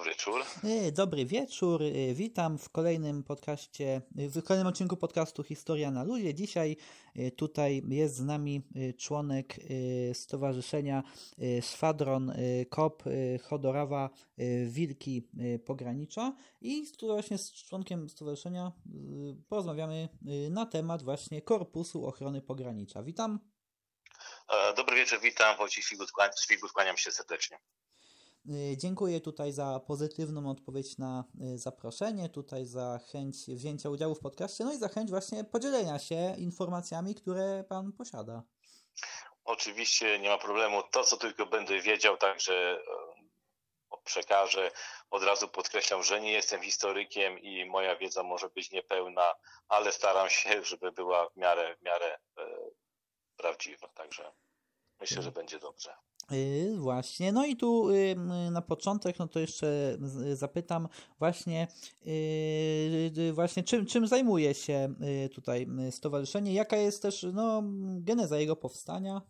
[0.00, 0.44] dobry wieczór.
[0.64, 6.04] E, dobry wieczór, e, witam w kolejnym podcaście, e, w kolejnym odcinku podcastu Historia na
[6.04, 6.34] Ludzie.
[6.34, 6.76] Dzisiaj
[7.36, 8.62] tutaj jest z nami
[8.98, 9.54] członek
[10.12, 11.02] Stowarzyszenia
[11.62, 12.32] Szwadron
[12.70, 13.02] KOP
[13.42, 14.10] Chodorawa
[14.66, 15.28] Wilki
[15.66, 18.72] Pogranicza i właśnie z członkiem stowarzyszenia
[19.48, 20.08] porozmawiamy
[20.50, 23.02] na temat właśnie Korpusu Ochrony Pogranicza.
[23.02, 23.38] Witam.
[24.76, 25.56] Dobry wieczór, witam.
[25.56, 27.58] Wojciech Świgut, kłaniam się serdecznie.
[28.46, 34.20] Y, dziękuję tutaj za pozytywną odpowiedź na y, zaproszenie, tutaj za chęć wzięcia udziału w
[34.20, 38.42] podcaście, no i za chęć właśnie podzielenia się informacjami, które Pan posiada.
[39.44, 40.82] Oczywiście nie ma problemu.
[40.92, 42.80] To, co tylko będę wiedział, także
[44.04, 44.70] przekażę.
[45.10, 49.34] Od razu podkreślam, że nie jestem historykiem i moja wiedza może być niepełna,
[49.68, 52.46] ale staram się, żeby była w miarę, w miarę e,
[53.36, 53.88] prawdziwa.
[53.88, 54.32] Także
[55.00, 55.94] myślę, że będzie dobrze.
[56.30, 58.16] Yy, właśnie, no i tu yy,
[58.50, 59.96] na początek, no to jeszcze
[60.32, 61.68] zapytam właśnie,
[63.32, 64.94] właśnie czym, czym zajmuje się
[65.34, 67.62] tutaj stowarzyszenie, jaka jest też no,
[68.00, 69.20] geneza jego powstania?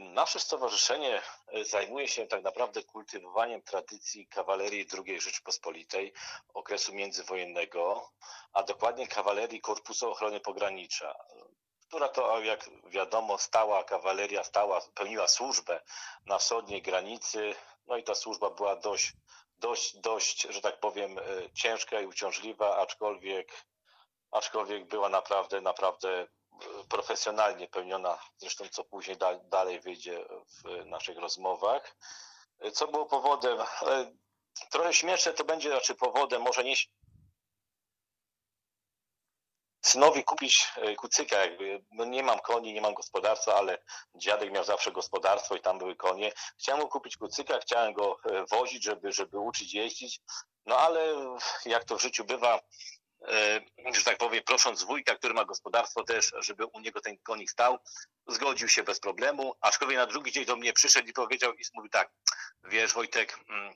[0.00, 1.22] Nasze stowarzyszenie
[1.70, 6.12] zajmuje się tak naprawdę kultywowaniem tradycji kawalerii II Rzeczypospolitej
[6.54, 8.10] okresu międzywojennego,
[8.52, 11.14] a dokładnie kawalerii Korpusu Ochrony Pogranicza
[11.88, 15.80] która to, jak wiadomo, stała kawaleria, stała, pełniła służbę
[16.26, 17.54] na wschodniej granicy,
[17.86, 19.12] no i ta służba była dość,
[19.58, 21.22] dość, dość, że tak powiem, e,
[21.54, 23.52] ciężka i uciążliwa, aczkolwiek,
[24.30, 26.26] aczkolwiek była naprawdę, naprawdę e,
[26.88, 30.24] profesjonalnie pełniona, zresztą co później da, dalej wyjdzie
[30.64, 31.96] w naszych rozmowach.
[32.58, 33.58] E, co było powodem?
[34.70, 36.76] Trochę śmieszne to będzie, znaczy powodem, może nie
[39.80, 43.78] synowi kupić e, kucyka, jakby, no nie mam koni, nie mam gospodarstwa, ale
[44.14, 46.32] dziadek miał zawsze gospodarstwo i tam były konie.
[46.58, 50.20] Chciałem mu kupić kucyka, chciałem go e, wozić, żeby, żeby uczyć jeździć,
[50.66, 51.14] no ale
[51.66, 52.60] jak to w życiu bywa,
[53.28, 53.60] e,
[53.94, 57.78] że tak powiem, prosząc wujka, który ma gospodarstwo też, żeby u niego ten konik stał,
[58.26, 61.90] zgodził się bez problemu, aczkolwiek na drugi dzień do mnie przyszedł i powiedział i mówi
[61.90, 62.10] tak,
[62.64, 63.74] wiesz Wojtek, mm,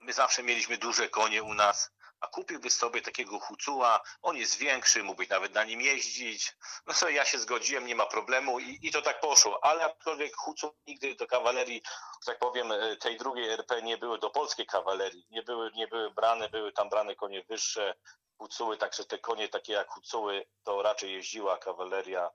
[0.00, 1.90] my zawsze mieliśmy duże konie u nas,
[2.22, 6.56] a kupiłby sobie takiego hucuła, on jest większy, mógłbyś nawet na nim jeździć.
[6.86, 10.36] No sobie ja się zgodziłem, nie ma problemu i, i to tak poszło, ale aczkolwiek
[10.36, 11.82] hucu nigdy do kawalerii,
[12.26, 16.10] tak powiem, e, tej drugiej RP nie były do polskiej kawalerii, nie były, nie były
[16.10, 17.94] brane, były tam brane konie wyższe,
[18.38, 22.30] hucuły, także te konie takie jak hucuły, to raczej jeździła kawaleria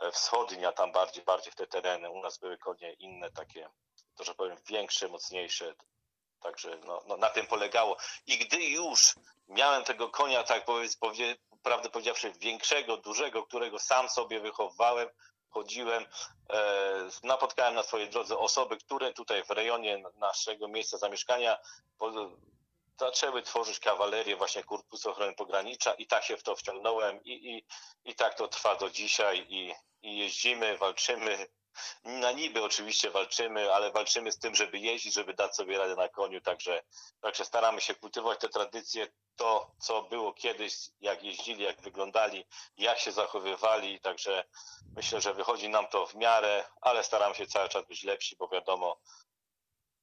[0.00, 2.10] e, wschodnia, tam bardziej, bardziej w te tereny.
[2.10, 3.68] U nas były konie inne, takie,
[4.14, 5.74] to że powiem, większe, mocniejsze,
[6.46, 7.96] Także no, no, na tym polegało.
[8.26, 9.14] I gdy już
[9.48, 15.08] miałem tego konia, tak powiedz, powie, prawdę powiedziawszy, większego, dużego, którego sam sobie wychowywałem,
[15.48, 16.06] chodziłem,
[16.52, 21.58] e, napotkałem na swojej drodze osoby, które tutaj w rejonie naszego miejsca zamieszkania
[21.98, 22.12] po,
[23.00, 27.66] zaczęły tworzyć kawalerię właśnie Korpusu Ochrony Pogranicza i tak się w to wciągnąłem i, i,
[28.10, 31.46] i tak to trwa do dzisiaj i, i jeździmy, walczymy,
[32.04, 36.08] na niby oczywiście walczymy, ale walczymy z tym, żeby jeździć, żeby dać sobie radę na
[36.08, 36.82] koniu, także,
[37.20, 39.06] także staramy się kultywować te tradycje,
[39.36, 42.44] to co było kiedyś, jak jeździli, jak wyglądali,
[42.76, 44.44] jak się zachowywali, także
[44.96, 48.48] myślę, że wychodzi nam to w miarę, ale staramy się cały czas być lepsi, bo
[48.48, 49.00] wiadomo,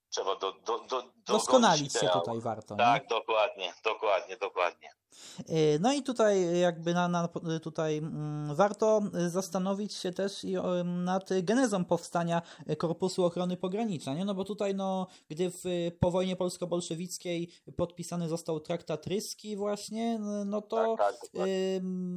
[0.09, 2.75] trzeba do, do, do, doskonalić się tutaj warto.
[2.75, 3.09] Tak, nie?
[3.09, 5.02] dokładnie, dokładnie, dokładnie.
[5.39, 7.29] E, no i tutaj jakby na, na,
[7.61, 12.41] tutaj mm, warto zastanowić się też i nad genezą powstania
[12.77, 14.25] Korpusu Ochrony Pogranicza, nie?
[14.25, 15.63] No bo tutaj no, gdy w,
[15.99, 21.47] po wojnie polsko-bolszewickiej podpisany został traktat ryski właśnie, no to tak, tak,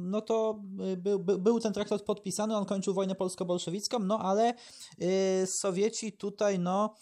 [0.05, 0.59] no to
[0.97, 4.53] był, był ten traktat podpisany, on kończył wojnę polsko-bolszewicką, no ale
[5.45, 6.95] Sowieci tutaj no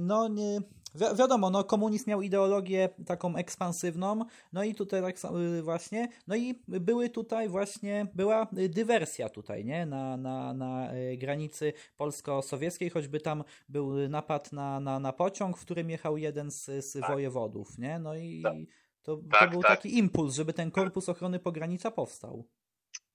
[0.00, 0.60] no nie
[0.98, 5.16] Wi wiadomo, no komunizm miał ideologię taką ekspansywną, no i tutaj tak
[5.58, 11.16] y, właśnie, no i były tutaj właśnie, była dywersja tutaj, nie, na, na, na y,
[11.16, 16.64] granicy polsko-sowieckiej, choćby tam był napad na, na, na pociąg, w którym jechał jeden z,
[16.64, 17.10] z tak.
[17.10, 18.54] wojewodów, nie, no i tak.
[19.02, 19.70] to, to tak, był tak.
[19.70, 22.48] taki impuls, żeby ten korpus ochrony pogranicza powstał.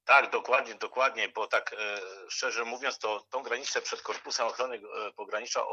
[0.06, 1.78] Tak, dokładnie, dokładnie, bo tak e,
[2.30, 5.68] szczerze mówiąc, to tą granicę przed Korpusem Ochrony e, Pogranicza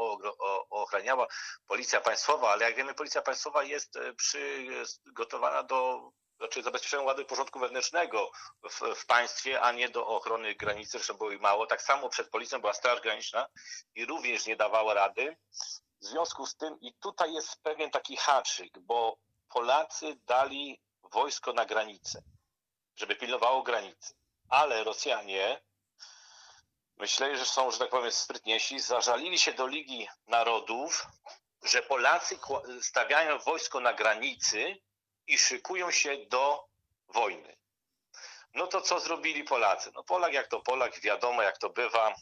[0.69, 1.27] ochraniała
[1.67, 7.59] Policja Państwowa, ale jak wiemy, Policja Państwowa jest e, przygotowana do znaczy zabezpieczenia ładu porządku
[7.59, 8.31] wewnętrznego
[8.69, 11.67] w, w, państwie, a nie do ochrony granicy, zresztą było ich mało.
[11.67, 13.47] Tak samo przed policją była Straż Graniczna
[13.95, 15.37] i również nie dawała rady.
[16.01, 19.17] W związku z tym i tutaj jest pewien taki haczyk, bo
[19.49, 22.21] Polacy dali wojsko na granicę,
[22.95, 24.20] żeby pilnowało granicy
[24.51, 25.61] ale Rosjanie
[26.97, 31.07] myśleli, że są, że tak powiem, sprytniejsi, zażalili się do Ligi Narodów,
[31.63, 32.39] że Polacy
[32.81, 34.77] stawiają wojsko na granicy
[35.27, 36.65] i szykują się do
[37.07, 37.57] wojny.
[38.53, 39.91] No to co zrobili Polacy?
[39.95, 42.15] No Polak jak to Polak, wiadomo jak to bywa.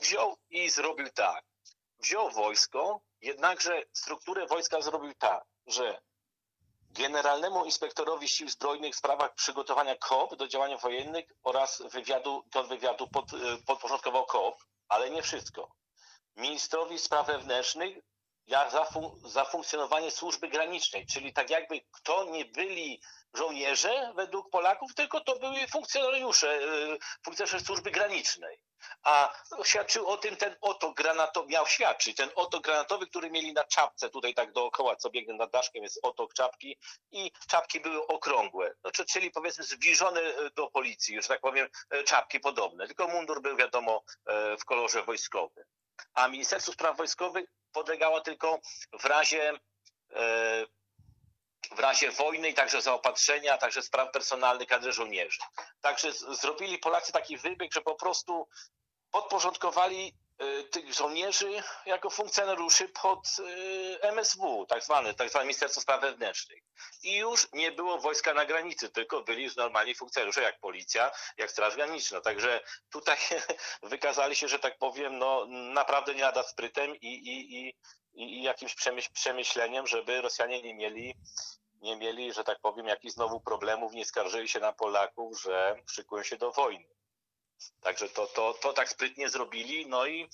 [0.00, 1.44] Wziął i zrobił tak.
[1.98, 6.00] Wziął wojsko, jednakże strukturę wojska zrobił tak, że
[6.94, 13.30] Generalnemu Inspektorowi Sił Zbrojnych w sprawach przygotowania KOP do działania wojennych oraz wywiadu, kontrwywiadu pod,
[13.66, 15.74] podporządkował KOP, ale nie wszystko.
[16.36, 17.98] Ministrowi Spraw Wewnętrznych
[18.46, 23.00] jak za, fun za funkcjonowanie służby granicznej, czyli tak jakby kto nie byli
[23.34, 28.58] żołnierze według Polaków, tylko to były funkcjonariusze, y, funkcjonariusze służby granicznej.
[29.02, 29.34] A
[29.64, 34.10] świadczył o tym ten oto granatowy, miał świadczyć, ten oto granatowy, który mieli na czapce,
[34.10, 36.76] tutaj tak dookoła, co biegnę nad daszkiem, jest otok czapki
[37.12, 42.04] i czapki były okrągłe, no, czyli powiedzmy zbliżone y, do policji, już tak powiem, y,
[42.04, 44.04] czapki podobne, tylko mundur był wiadomo
[44.60, 45.64] w kolorze wojskowym.
[46.14, 48.60] A Ministerstwo Spraw Wojskowych podlegało tylko
[49.00, 49.58] w razie
[51.76, 55.38] w razie wojny i także zaopatrzenia, także spraw personalnych kadry żołnierzy.
[55.80, 58.48] Także zrobili Polacy taki wybieg, że po prostu
[59.14, 66.00] podporządkowali y, tych żołnierzy jako funkcjonariuszy pod y, MSW, tak zwane, tak zwane Ministerstwo Spraw
[66.00, 66.62] Wewnętrznych.
[67.02, 71.50] I już nie było wojska na granicy, tylko byli już normalni funkcjonariusze, jak policja, jak
[71.50, 72.20] Straż Graniczna.
[72.20, 72.60] Także
[72.90, 73.16] tutaj
[73.82, 77.74] wykazali się, że tak powiem, no naprawdę nie lada sprytem i, i, i,
[78.14, 78.74] i jakimś
[79.12, 81.14] przemyśleniem, żeby Rosjanie nie mieli
[81.84, 86.22] nie mieli, że tak powiem, jakichś znowu problemów, nie skarżyli się na Polaków, że szykują
[86.22, 86.88] się do wojny.
[87.80, 90.30] Także to, to, to tak sprytnie zrobili, no i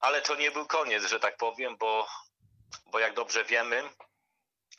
[0.00, 2.06] ale to nie był koniec, że tak powiem, bo,
[2.86, 3.90] bo jak dobrze wiemy,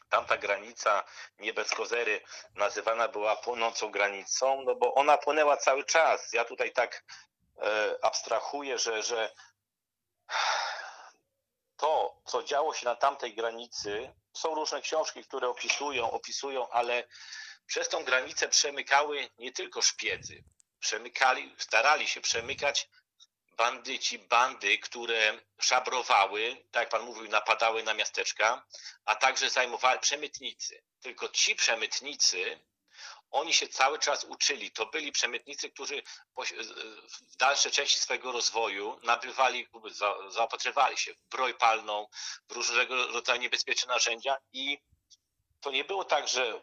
[0.09, 1.03] tamta granica
[1.39, 2.21] nie bez kozery
[2.55, 6.33] nazywana była płonącą granicą, no bo ona płynęła cały czas.
[6.33, 7.03] Ja tutaj tak
[7.61, 9.31] e, abstrahuję, że, że
[11.81, 17.07] to, co działo się na tamtej granicy, są różne książki, które opisują, opisują, ale
[17.65, 20.43] przez tą granicę przemykały nie tylko szpiedzy,
[20.79, 22.89] przemykali, starali się przemykać
[23.57, 28.65] bandyci, bandy, które szabrowały, tak jak pan mówił, napadały na miasteczka,
[29.05, 30.83] a także zajmowali przemytnicy.
[30.99, 32.59] Tylko ci przemytnicy,
[33.31, 34.71] oni się cały czas uczyli.
[34.71, 36.03] To byli przemytnicy, którzy
[37.31, 39.67] w dalszej części swojego rozwoju nabywali,
[40.29, 42.07] zaopatrywali się w broń palną,
[42.49, 44.77] w różnego rodzaju niebezpieczne narzędzia i
[45.61, 46.61] to nie było tak, że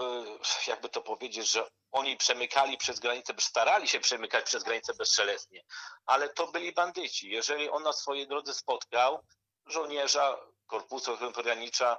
[0.00, 0.24] E,
[0.66, 5.62] jakby to powiedzieć, że oni przemykali przez granicę, starali się przemykać przez granicę bezszelestnie,
[6.06, 7.30] ale to byli bandyci.
[7.30, 9.24] Jeżeli on na swojej drodze spotkał
[9.66, 11.96] żołnierza korpusu ochrony pogranicza,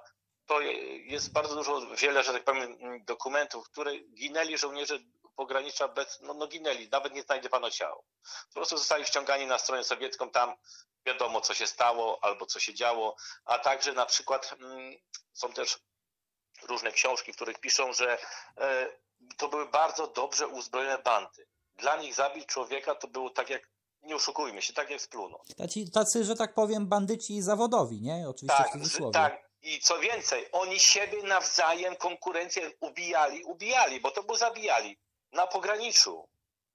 [0.48, 0.62] to
[1.04, 5.00] jest bardzo dużo, wiele, że tak powiem, dokumentów, które ginęli żołnierze
[5.36, 8.04] pogranicza bez, no, no ginęli, nawet nie znajdywano ciał.
[8.48, 10.54] Po prostu zostali wciągani na stronę sowiecką, tam
[11.06, 13.16] wiadomo, co się stało albo co się działo,
[13.46, 14.96] a także na przykład mm,
[15.34, 15.80] są też
[16.64, 18.18] różne książki, w których piszą, że
[18.58, 18.90] e,
[19.38, 21.48] to były bardzo dobrze uzbrojone bandy.
[21.76, 23.70] Dla nich zabić człowieka to było tak jak,
[24.02, 25.56] nie oszukujmy się, tak jak splunąć.
[25.58, 28.30] Tacy, tacy że tak powiem, bandyci zawodowi, nie?
[28.30, 29.14] Oczywiście tak, w cudzysłowie.
[29.14, 34.98] Tak, i co więcej, oni siebie nawzajem konkurencję ubijali, ubijali, bo to było zabijali
[35.32, 36.30] na pograniczu.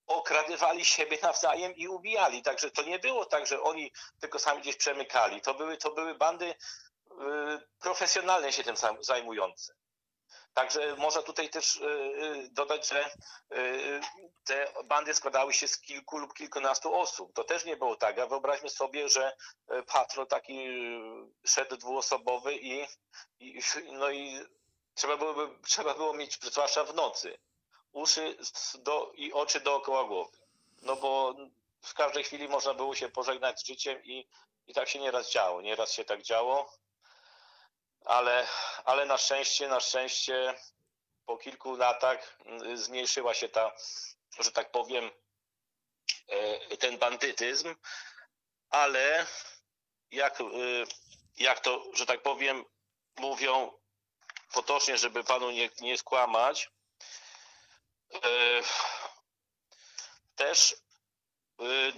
[0.06, 2.42] Okradywali siebie nawzajem i ubijali.
[2.42, 5.40] Także to nie było tak, że oni tylko sami gdzieś przemykali.
[5.40, 6.54] To były, to były bandy
[7.20, 9.72] Y, profesjonalnie się tym zajmujące.
[10.54, 13.10] Także można tutaj też y, y, dodać, że
[14.44, 17.32] te bandy składały się z kilku lub kilkunastu osób.
[17.34, 18.18] To też nie było tak.
[18.18, 19.36] A wyobraźmy sobie, że
[19.86, 20.68] patrol taki
[21.46, 22.86] szedł dwuosobowy i,
[23.40, 23.60] i,
[23.92, 24.40] no i
[24.94, 27.38] trzeba, byłoby, trzeba było mieć, zwłaszcza w nocy,
[27.92, 28.36] uszy
[28.78, 30.38] do, i oczy dookoła głowy.
[30.82, 31.34] No bo
[31.82, 34.28] w każdej chwili można było się pożegnać z życiem i,
[34.66, 35.60] i tak się nieraz działo.
[35.60, 36.72] Nieraz się tak działo
[38.04, 38.46] ale,
[38.84, 40.54] ale na szczęście, na szczęście
[41.26, 43.72] po kilku latach mm, zmniejszyła się ta,
[44.38, 45.10] że tak powiem,
[46.28, 47.74] e, ten bandytyzm,
[48.70, 49.26] ale
[50.10, 50.44] jak, e,
[51.36, 52.64] jak to, że tak powiem,
[53.16, 53.72] mówią
[54.52, 56.70] potocznie, żeby panu nie, nie skłamać,
[58.14, 58.18] e,
[60.34, 60.74] też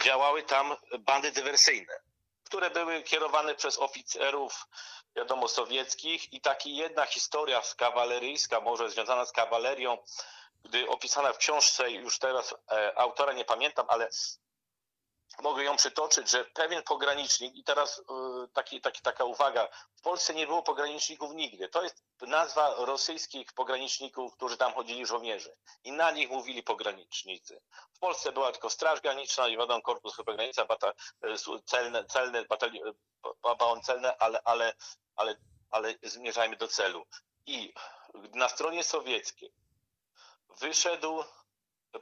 [0.05, 1.95] działały tam bandy dywersyjne,
[2.45, 4.67] które były kierowane przez oficerów
[5.17, 9.99] wiadomo, sowieckich i taki jedna historia kawaleryjska, może związana z kawalerią,
[10.63, 14.09] gdy opisana w książce, już teraz e, autora nie pamiętam, ale
[15.43, 18.03] mogę ją przytoczyć, że pewien pogranicznik, i teraz y,
[18.53, 21.69] taki, taki, taka uwaga, w Polsce nie było pograniczników nigdy.
[21.69, 25.51] To jest nazwa rosyjskich pograniczników, którzy tam chodzili żołnierze.
[25.85, 27.61] I na nich mówili pogranicznicy.
[27.95, 30.93] W Polsce była tylko Straż Graniczna i wiadomo, Korpus Granica, bata,
[31.25, 32.81] y, celne, celne, batali,
[33.59, 34.75] baon celne, ale, ale,
[35.17, 35.37] ale,
[35.71, 37.07] ale zmierzajmy do celu.
[37.47, 37.73] I
[38.33, 39.53] na stronie sowieckiej
[40.61, 41.25] wyszedł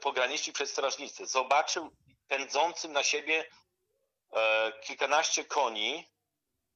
[0.01, 1.91] pogranicznik przed strażnicy, zobaczył
[2.27, 3.45] pędzącym na siebie
[4.31, 6.09] e, kilkanaście koni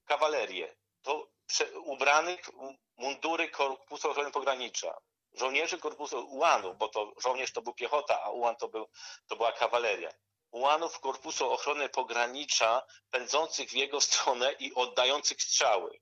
[0.06, 0.76] kawalerię.
[1.02, 2.50] To prze, ubranych
[2.98, 4.98] mundury Korpusu Ochrony Pogranicza.
[5.34, 8.90] Żołnierzy Korpusu Ułanów, bo to żołnierz to był piechota, a Ułan to, był,
[9.28, 10.12] to była kawaleria.
[10.52, 16.00] Ułanów Korpusu Ochrony Pogranicza pędzących w jego stronę i oddających strzały.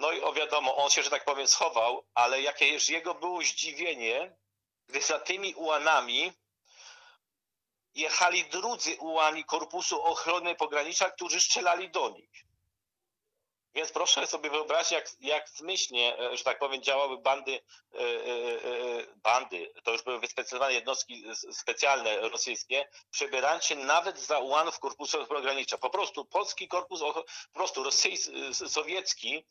[0.00, 4.36] No i o wiadomo, on się, że tak powiem, schował, ale jakież jego było zdziwienie,
[4.86, 6.32] gdy za tymi ułanami
[7.94, 12.44] jechali drudzy ułani Korpusu Ochrony Pogranicza, którzy strzelali do nich.
[13.74, 17.60] Więc proszę sobie wyobrazić, jak, jak zmyślnie, e, że tak powiem, działały bandy,
[17.94, 18.02] e, e,
[19.16, 25.78] bandy, to już były wyspecjalizowane jednostki specjalne rosyjskie, przebierając się nawet za ułanów Korpusu Pogranicza.
[25.78, 29.46] Po prostu polski korpus, po prostu rosyjski, sowiecki,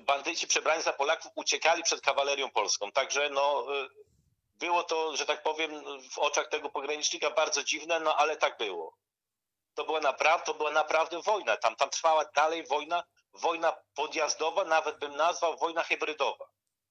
[0.00, 2.92] bandyci przebrani za Polaków uciekali przed kawalerią polską.
[2.92, 3.66] Także no,
[4.54, 5.70] było to, że tak powiem,
[6.10, 8.96] w oczach tego pogranicznika bardzo dziwne, no ale tak było.
[9.74, 11.56] To była naprawdę, to była naprawdę wojna.
[11.56, 16.44] Tam, tam trwała dalej wojna, wojna podjazdowa, nawet bym nazwał wojna hybrydowa.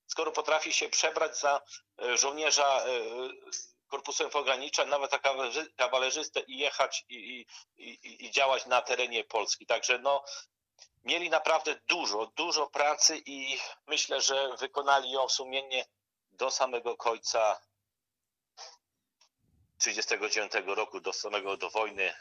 [0.07, 1.61] Skoro potrafi się przebrać za
[2.01, 2.89] e, żołnierza e,
[3.87, 5.19] korpusu pogranicza, nawet za
[5.77, 7.45] kawalerzystę i jechać i,
[7.77, 9.65] i, i działać na terenie Polski.
[9.65, 10.23] Także no,
[11.03, 15.85] mieli naprawdę dużo, dużo pracy i myślę, że wykonali ją sumiennie
[16.31, 17.61] do samego końca
[19.77, 22.13] 1939 roku, do samego do wojny,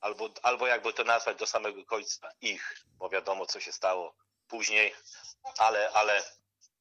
[0.00, 4.14] albo, albo jakby to nazwać, do samego końca ich, bo wiadomo, co się stało
[4.48, 4.94] później,
[5.58, 6.22] ale, ale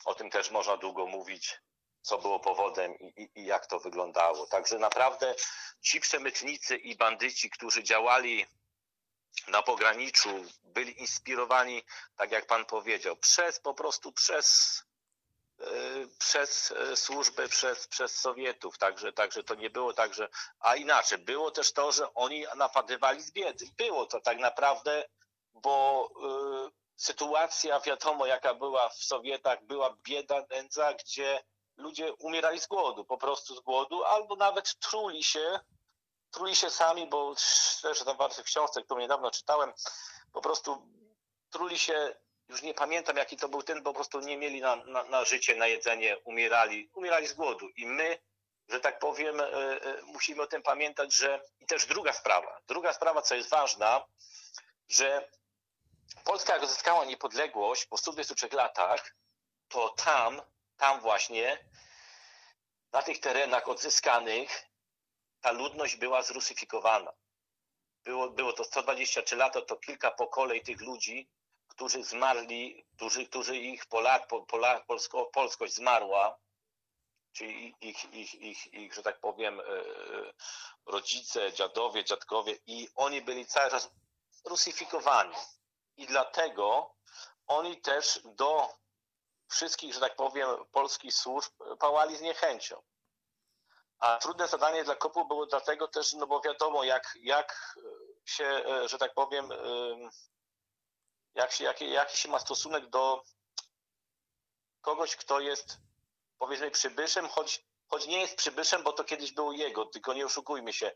[0.06, 1.62] o tym też można długo mówić,
[2.02, 4.48] co było powodem i, i, i jak to wyglądało.
[4.48, 5.36] Także naprawdę
[5.82, 8.46] ci przemytnicy i bandyci, którzy działali
[9.48, 11.84] na pograniczu, byli inspirowani,
[12.16, 14.84] tak jak pan powiedział, przez po prostu przez
[15.62, 20.30] E, przez e, służby, przez, przez Sowietów, także, także to nie było tak, że,
[20.60, 23.66] a inaczej, było też to, że oni napadywali z biedy.
[23.78, 25.04] Było to tak naprawdę,
[25.54, 26.10] bo
[26.68, 31.44] y, sytuacja, wiadomo jaka była w Sowietach, była bieda, nędza, gdzie
[31.78, 35.60] ludzie umierali z głodu, po prostu z głodu, albo nawet truli się,
[36.32, 37.36] truli się sami, bo
[37.82, 39.74] też tam w książce, którą niedawno czytałem,
[40.34, 40.88] po prostu
[41.50, 42.14] truli się
[42.50, 45.56] już nie pamiętam jaki to był ten, po prostu nie mieli na, na, na życie,
[45.56, 47.70] na jedzenie, umierali, umierali z głodu.
[47.70, 48.20] I my,
[48.68, 52.94] że tak powiem, e, e, musimy o tym pamiętać, że i też druga sprawa, druga
[52.94, 54.06] sprawa, co jest ważna,
[54.90, 55.30] że
[56.24, 59.16] Polska jak uzyskała niepodległość po 123 latach,
[59.68, 60.42] to tam,
[60.78, 61.70] tam właśnie,
[62.92, 64.66] na tych terenach odzyskanych,
[65.42, 67.14] ta ludność była zrusyfikowana.
[68.04, 71.30] Było, było to 123 lata, to kilka pokoleń tych ludzi
[71.78, 76.38] którzy zmarli, którzy, którzy ich Polak, Polak, Polsko, polskość zmarła,
[77.34, 79.64] czyli ich, ich, ich, ich, że tak powiem, e,
[80.86, 83.90] rodzice, dziadowie, dziadkowie i oni byli cały czas
[84.46, 85.36] rusyfikowani.
[85.98, 86.96] I dlatego
[87.48, 88.70] oni też do
[89.50, 92.82] wszystkich, że tak powiem, polskich służb pałali z niechęcią.
[94.00, 97.76] A trudne zadanie dla kopu było dlatego też, no bo wiadomo, jak, jak
[98.26, 99.50] się, e, że tak powiem,
[101.36, 103.24] jak się, jaki, jaki się ma stosunek do
[104.82, 105.78] kogoś, kto jest
[106.38, 110.74] powiedzmy przybyszem, choć, choć nie jest przybyszem, bo to kiedyś było jego, tylko nie oszukujmy
[110.74, 110.92] się.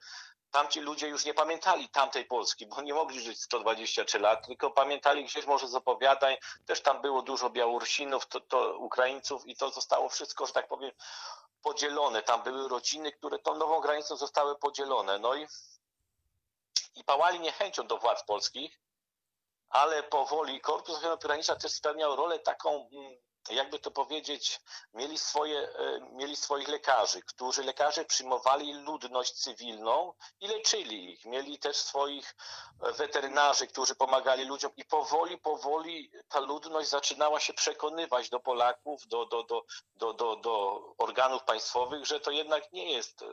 [0.52, 5.26] Tamci ludzie już nie pamiętali tamtej Polski, bo nie mogli żyć 123 lat, tylko pamiętali
[5.26, 6.38] gdzieś może z opowiadań.
[6.66, 10.92] Też tam było dużo Białorusinów, to, to Ukraińców i to zostało wszystko, że tak powiem,
[11.62, 12.24] podzielone.
[12.24, 15.20] Tam były rodziny, które tą nową granicą zostały podzielone.
[15.20, 15.48] No i,
[16.96, 18.82] i pałali niechęcią do władz polskich
[19.72, 23.18] ale powoli Korpus Ochrony Pogranicza też spełniał rolę taką, mm,
[23.50, 24.62] jakby to powiedzieć,
[24.94, 31.26] mieli, swoje, e, mieli swoich lekarzy, którzy lekarze przyjmowali ludność cywilną i leczyli ich.
[31.26, 32.36] Mieli też swoich
[32.82, 39.08] e, weterynarzy, którzy pomagali ludziom i powoli, powoli ta ludność zaczynała się przekonywać do Polaków,
[39.08, 43.26] do, do, do, do, do, do organów państwowych, że to jednak nie jest e,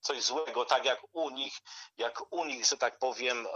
[0.00, 1.54] coś złego, tak jak u nich,
[1.98, 3.46] jak u nich, że tak powiem,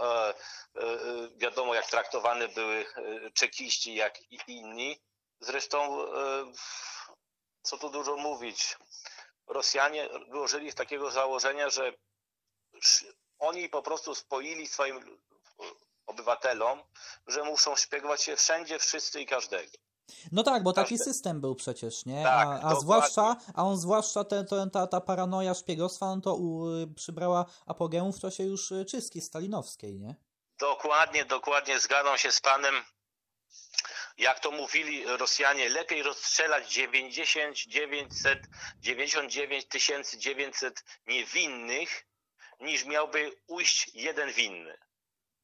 [1.37, 2.85] wiadomo jak traktowane były
[3.33, 4.99] czekiści, jak i inni.
[5.39, 5.97] Zresztą,
[7.61, 8.77] co tu dużo mówić,
[9.47, 11.93] Rosjanie wyłożyli z takiego założenia, że
[13.39, 15.19] oni po prostu spoili swoim
[16.07, 16.83] obywatelom,
[17.27, 19.71] że muszą szpiegować się wszędzie, wszyscy i każdego.
[20.31, 22.23] No tak, bo taki system był przecież, nie?
[22.23, 26.35] Tak, a, a zwłaszcza, a on zwłaszcza te, te, ta, ta paranoja szpiegostwa, no to
[26.35, 30.15] u, przybrała apogeum w czasie już y, czystki stalinowskiej, nie?
[30.59, 32.75] Dokładnie, dokładnie zgadzam się z panem.
[34.19, 38.47] Jak to mówili Rosjanie, lepiej rozstrzelać 90 900,
[38.79, 42.05] 99 900 niewinnych,
[42.59, 44.77] niż miałby ujść jeden winny.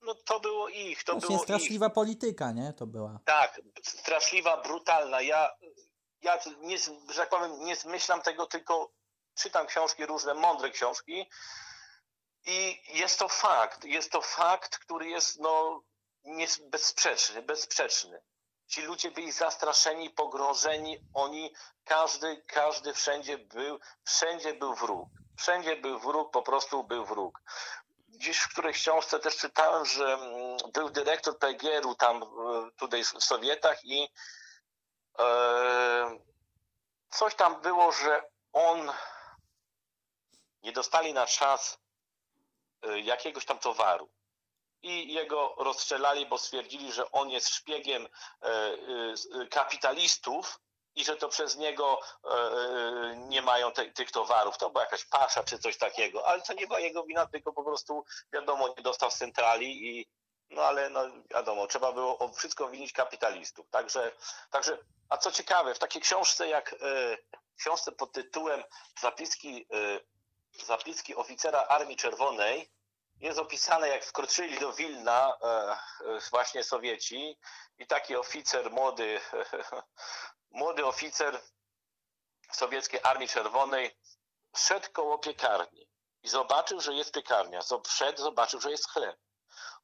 [0.01, 1.43] No to było ich, to Właśnie było ich.
[1.43, 2.73] straszliwa polityka, nie?
[2.73, 3.19] To była.
[3.25, 5.21] Tak, straszliwa, brutalna.
[5.21, 5.51] Ja,
[6.21, 8.91] ja nie, że tak powiem, nie zmyślam tego, tylko
[9.35, 11.29] czytam książki różne, mądre książki
[12.45, 13.83] i jest to fakt.
[13.83, 15.83] Jest to fakt, który jest no,
[16.23, 18.21] nie, bezsprzeczny, bezsprzeczny.
[18.75, 21.53] Ci ludzie byli zastraszeni, pogrążeni, oni,
[21.85, 25.09] każdy, każdy wszędzie był, wszędzie był wróg.
[25.37, 27.41] Wszędzie był wróg, po prostu był wróg
[28.07, 32.21] gdzieś w którejś książce też czytałem, że mm, był dyrektor PGR-u tam
[32.77, 34.09] tutaj w Sowietach i
[35.19, 36.19] e,
[37.09, 38.91] coś tam było, że on
[40.63, 41.77] nie dostali na czas
[42.81, 44.09] e, jakiegoś tam towaru.
[44.85, 48.07] I jego rozstrzelali, bo stwierdzili, że on jest szpiegiem
[49.49, 50.59] kapitalistów
[50.95, 54.57] i że to przez niego e, nie mają te, tych towarów.
[54.57, 57.63] To była jakaś pasza czy coś takiego, ale to nie była jego wina, tylko po
[57.63, 60.07] prostu wiadomo, nie dostał z centrali i
[60.49, 61.01] no ale no
[61.31, 63.69] wiadomo, trzeba było wszystko winić kapitalistów.
[63.69, 64.11] Także,
[64.51, 64.77] także
[65.09, 67.17] a co ciekawe, w takiej książce jak e,
[67.57, 68.63] książce pod tytułem
[69.01, 69.99] Zapiski, e,
[70.65, 72.74] zapiski oficera Armii Czerwonej
[73.25, 75.77] jest opisane, jak wkroczyli do Wilna e, e,
[76.31, 77.39] właśnie Sowieci
[77.77, 79.21] i taki oficer młody
[80.51, 81.41] młody oficer
[82.51, 83.97] sowieckiej Armii Czerwonej
[84.55, 85.89] szedł koło piekarni
[86.23, 87.59] i zobaczył, że jest piekarnia.
[87.85, 89.17] Wszedł, zobaczył, że jest chleb.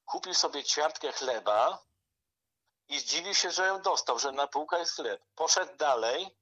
[0.05, 1.83] Kupił sobie ćwiartkę chleba
[2.87, 5.21] i zdziwił się, że ją dostał, że na półka jest chleb.
[5.35, 6.37] Poszedł dalej,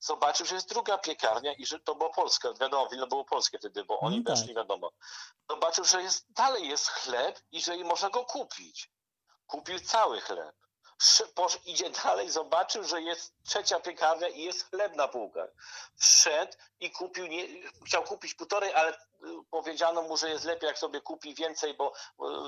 [0.00, 2.52] zobaczył, że jest druga piekarnia i że to było Polska.
[2.60, 4.36] Wiadomo, Wilno było polskie wtedy, bo oni No tak.
[4.38, 4.90] weszli, wiadomo.
[5.50, 8.90] Zobaczył, że jest, dalej jest chleb i że można go kupić.
[9.46, 10.56] Kupił cały chleb.
[11.34, 15.50] Posz, idzie dalej, zobaczył, że jest trzecia piekarnia i jest chleb na półkach.
[15.96, 17.46] Wszedł i kupił, nie,
[17.86, 18.98] chciał kupić półtorej, ale y,
[19.50, 21.92] powiedziano mu, że jest lepiej, jak sobie kupi więcej, bo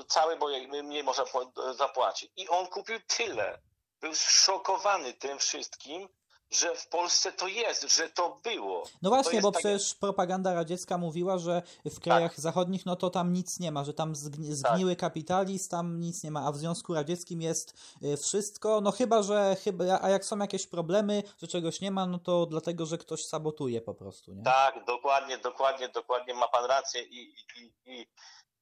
[0.01, 0.47] y, cały, bo
[0.83, 2.31] mniej można po- zapłacić.
[2.35, 3.61] I on kupił tyle.
[3.99, 6.09] Był zszokowany tym wszystkim,
[6.53, 8.83] że w Polsce to jest, że to było.
[9.01, 13.33] No właśnie, bo takie- przecież propaganda radziecka mówiła, że w krajach zachodnich no to tam
[13.33, 16.93] nic nie ma, że tam zgni, zgniły kapitalizm, tam nic nie ma, a w Związku
[16.93, 21.81] Radzieckim jest y, wszystko, no chyba, że chyba, a jak są jakieś problemy, że czegoś
[21.81, 24.43] nie ma, no to dlatego, że ktoś sabotuje po prostu, nie?
[24.43, 28.07] Tak, dokładnie, dokładnie, dokładnie ma pan rację i, i, i,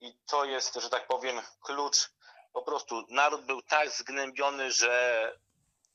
[0.02, 2.12] i to jest, że tak powiem, klucz.
[2.54, 5.22] Po prostu naród był tak zgnębiony, że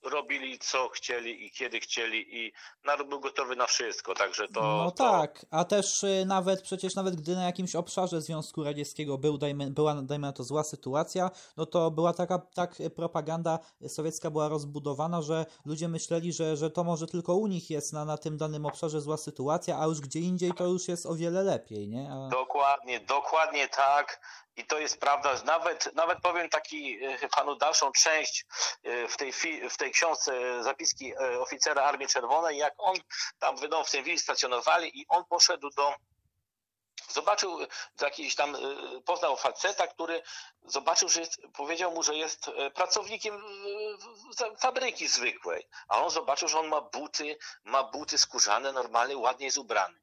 [0.03, 2.53] robili co chcieli i kiedy chcieli i
[2.85, 4.61] naród był gotowy na wszystko, także to...
[4.61, 9.19] No to, tak, a też y, nawet przecież nawet gdy na jakimś obszarze Związku Radzieckiego
[9.19, 13.59] był, dajmy, była dajmy na to zła sytuacja, no to była taka tak y, propaganda
[13.89, 18.05] sowiecka była rozbudowana, że ludzie myśleli, że, że to może tylko u nich jest na,
[18.05, 21.43] na tym danym obszarze zła sytuacja, a już gdzie indziej to już jest o wiele
[21.43, 22.11] lepiej, nie?
[22.13, 22.29] A...
[22.29, 24.21] Dokładnie, dokładnie tak.
[24.57, 25.35] I to jest prawda.
[25.45, 28.45] Nawet, nawet powiem taki e, panu dalszą część
[28.83, 29.33] e, w tej,
[29.71, 32.97] w tej książce e, zapiski oficera Armii Czerwonej, jak on
[33.39, 35.95] tam w tym willi stacjonowali i on poszedł do
[37.09, 37.59] zobaczył
[38.01, 38.57] jakiś tam,
[39.05, 40.23] poznał faceta, który
[40.65, 45.69] zobaczył, że jest, powiedział mu, że jest pracownikiem w- w- fabryki zwykłej.
[45.89, 50.01] A on zobaczył, że on ma buty, ma buty skórzane, normalnie, ładnie jest ubrany.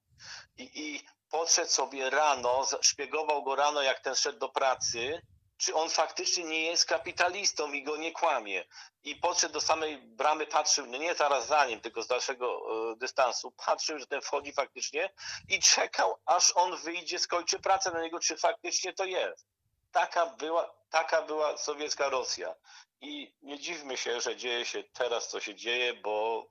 [0.57, 5.21] I, i podszedł sobie rano, szpiegował go rano, jak ten szedł do pracy,
[5.57, 8.65] czy on faktycznie nie jest kapitalistą i go nie kłamie.
[9.03, 12.95] I podszedł do samej bramy, patrzył, no nie zaraz za nim, tylko z dalszego e,
[12.95, 15.13] dystansu, patrzył, że ten wchodzi faktycznie
[15.49, 19.45] i czekał, aż on wyjdzie, skończy pracę na niego, czy faktycznie to jest.
[19.91, 22.55] Taka była, taka była sowiecka Rosja.
[23.01, 26.47] I nie dziwmy się, że dzieje się teraz, co się dzieje, bo,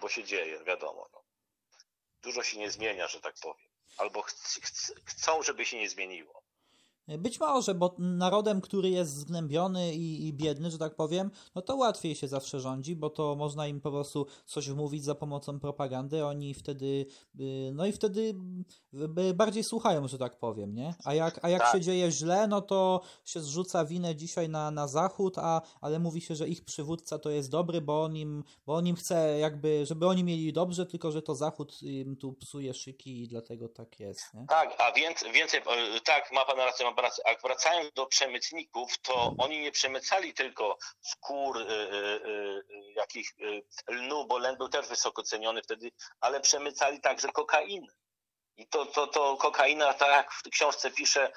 [0.00, 1.08] bo się dzieje, wiadomo.
[1.12, 1.22] No.
[2.22, 3.69] Dużo się nie zmienia, że tak powiem.
[4.00, 6.39] Albo chc- chc- chcą, żeby się nie zmieniło.
[7.18, 11.76] Być może, bo narodem, który jest zgnębiony i, i, biedny, że tak powiem, no to
[11.76, 16.24] łatwiej się zawsze rządzi, bo to można im po prostu coś wmówić za pomocą propagandy,
[16.24, 17.06] oni wtedy,
[17.40, 18.34] y, no i wtedy
[19.34, 20.94] bardziej słuchają, że tak powiem, nie?
[21.04, 21.72] A jak, a jak tak.
[21.72, 26.20] się dzieje źle, no to się zrzuca winę dzisiaj na, na Zachód, a, ale mówi
[26.20, 29.86] się, że ich przywódca to jest dobry, bo on im, bo on im chce jakby,
[29.86, 34.00] żeby oni mieli dobrze, tylko że to Zachód im tu psuje szyki i dlatego tak
[34.00, 34.46] jest, nie?
[34.48, 35.60] Tak, a więcej, więcej
[36.04, 41.58] tak, ma pan rację, ma A wracając do przemytników, to oni nie przemycali tylko skór,
[41.58, 43.30] y, y, y, jakich
[43.88, 47.92] lnu, bo len był też wysoko ceniony wtedy, ale przemycali także kokainę.
[48.56, 51.32] I to, to, to kokaina, tak jak w książce pisze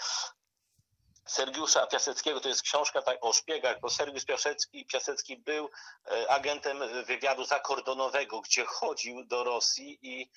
[1.28, 5.70] Sergiusza Piaseckiego, to jest książka tak, o szpiegach, bo Sergiusz Piasecki, Piasecki był
[6.30, 10.30] agentem wywiadu zakordonowego, gdzie chodził do Rosji i,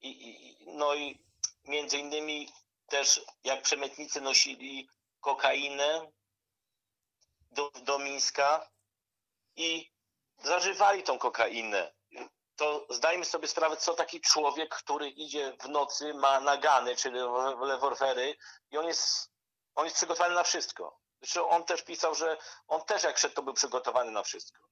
[0.00, 0.10] i,
[0.50, 1.24] i no i
[1.64, 2.48] między innymi
[2.92, 4.88] też jak przemytnicy nosili
[5.20, 6.12] kokainę
[7.50, 8.70] do, do Mińska
[9.56, 9.92] i
[10.38, 11.94] zażywali tą kokainę.
[12.56, 17.18] To zdajmy sobie sprawę, co taki człowiek, który idzie w nocy, ma nagany, czyli
[17.68, 18.36] rewolwery
[18.70, 19.30] i on jest,
[19.74, 21.00] on jest przygotowany na wszystko.
[21.20, 22.36] Zresztą on też pisał, że
[22.68, 24.62] on też jak szedł, to był przygotowany na wszystko.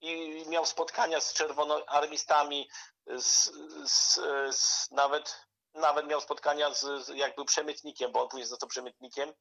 [0.00, 2.68] I miał spotkania z czerwonoarmistami,
[3.06, 3.50] z,
[3.90, 4.20] z,
[4.56, 9.32] z nawet nawet miał spotkania z, jak był przemytnikiem, bo on później został przemytnikiem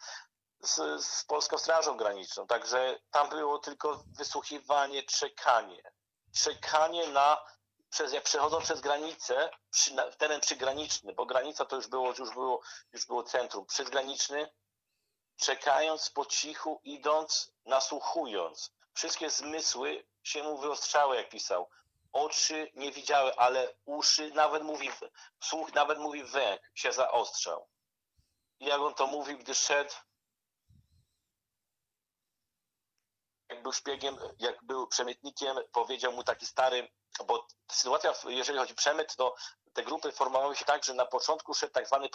[0.60, 2.48] z, z Polską Strażą Graniczną.
[2.48, 5.84] Także tam było tylko wysłuchiwanie, czekanie.
[6.36, 7.46] Czekanie na,
[7.90, 12.34] przez, jak przechodzą przez granicę, przy, na, teren przygraniczny, bo granica to już było, już
[12.34, 12.62] było,
[12.94, 14.54] już było centrum, przygraniczny,
[15.38, 18.72] czekając po cichu, idąc, nasłuchując.
[18.94, 21.70] Wszystkie zmysły się mu wyostrzały, jak pisał
[22.14, 24.90] oczy nie widziały, ale uszy, nawet mówi,
[25.44, 27.70] słuch, nawet mówi węch się zaostrzał.
[28.60, 29.94] I jak on to mówił, gdy szedł,
[33.50, 36.92] jak był szpiegiem, jak był przemytnikiem, powiedział mu taki stary,
[37.28, 39.36] bo sytuacja, jeżeli chodzi o przemyt, to
[39.74, 42.10] te grupy formowały się tak, że na początku szedł tak zwany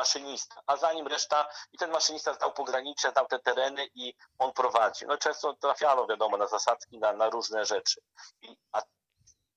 [0.00, 4.52] maszynista, a za nim reszta i ten maszynista znał pogranicze, znał te tereny i on
[4.52, 5.06] prowadzi.
[5.06, 8.00] No często trafiano, wiadomo, na zasadzki, na, na różne rzeczy.
[8.42, 8.82] I, a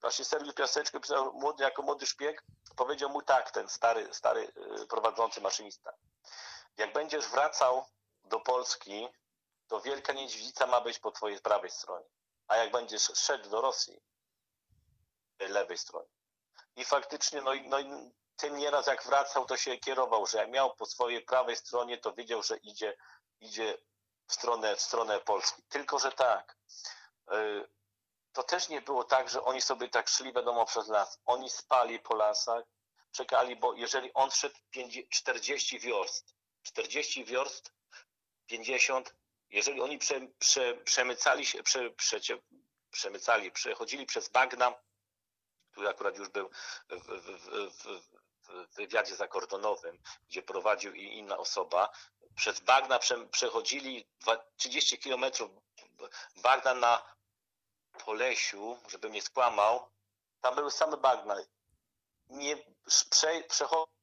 [0.02, 1.00] właśnie Sergiusz Piaseczko
[1.34, 2.44] młody, jako młody szpieg,
[2.76, 4.52] powiedział mu tak, ten stary, stary
[4.82, 5.94] y, prowadzący maszynista.
[6.78, 7.86] Jak będziesz wracał
[8.24, 9.08] do Polski,
[9.68, 12.06] to Wielka Niedźwiedzica ma być po twojej prawej stronie.
[12.48, 14.02] A jak będziesz szedł do Rosji,
[15.40, 16.10] lewej stronie.
[16.76, 17.78] I faktycznie, no, no
[18.44, 22.14] tym nieraz jak wracał, to się kierował, że jak miał po swojej prawej stronie, to
[22.14, 22.98] wiedział, że idzie,
[23.40, 23.78] idzie
[24.28, 25.64] w stronę, w stronę Polski.
[25.70, 26.58] Tylko, że tak,
[27.32, 27.68] y,
[28.34, 31.20] to też nie było tak, że oni sobie tak szli, wiadomo, przez las.
[31.26, 32.64] Oni spali po lasach,
[33.12, 34.56] czekali, bo jeżeli on szedł
[35.10, 37.74] 40 wiorst, 40 wiorst,
[38.46, 39.16] 50,
[39.50, 41.90] jeżeli oni prze, prze, przemycali się, prze,
[42.92, 44.74] przemycali, przechodzili przez bagna,
[45.72, 46.50] który akurat już był
[46.90, 48.23] w, w, w,
[48.54, 51.90] w wywiadzie zakordonowym, gdzie prowadził i inna osoba,
[52.36, 54.08] przez bagna prze, przechodzili
[54.58, 55.52] 30 kilometrów
[56.36, 57.14] bagna na
[58.06, 59.90] Polesiu, żebym nie skłamał,
[60.42, 61.36] tam były same bagna.
[62.30, 62.58] Nie
[63.10, 63.94] prze, przechodzili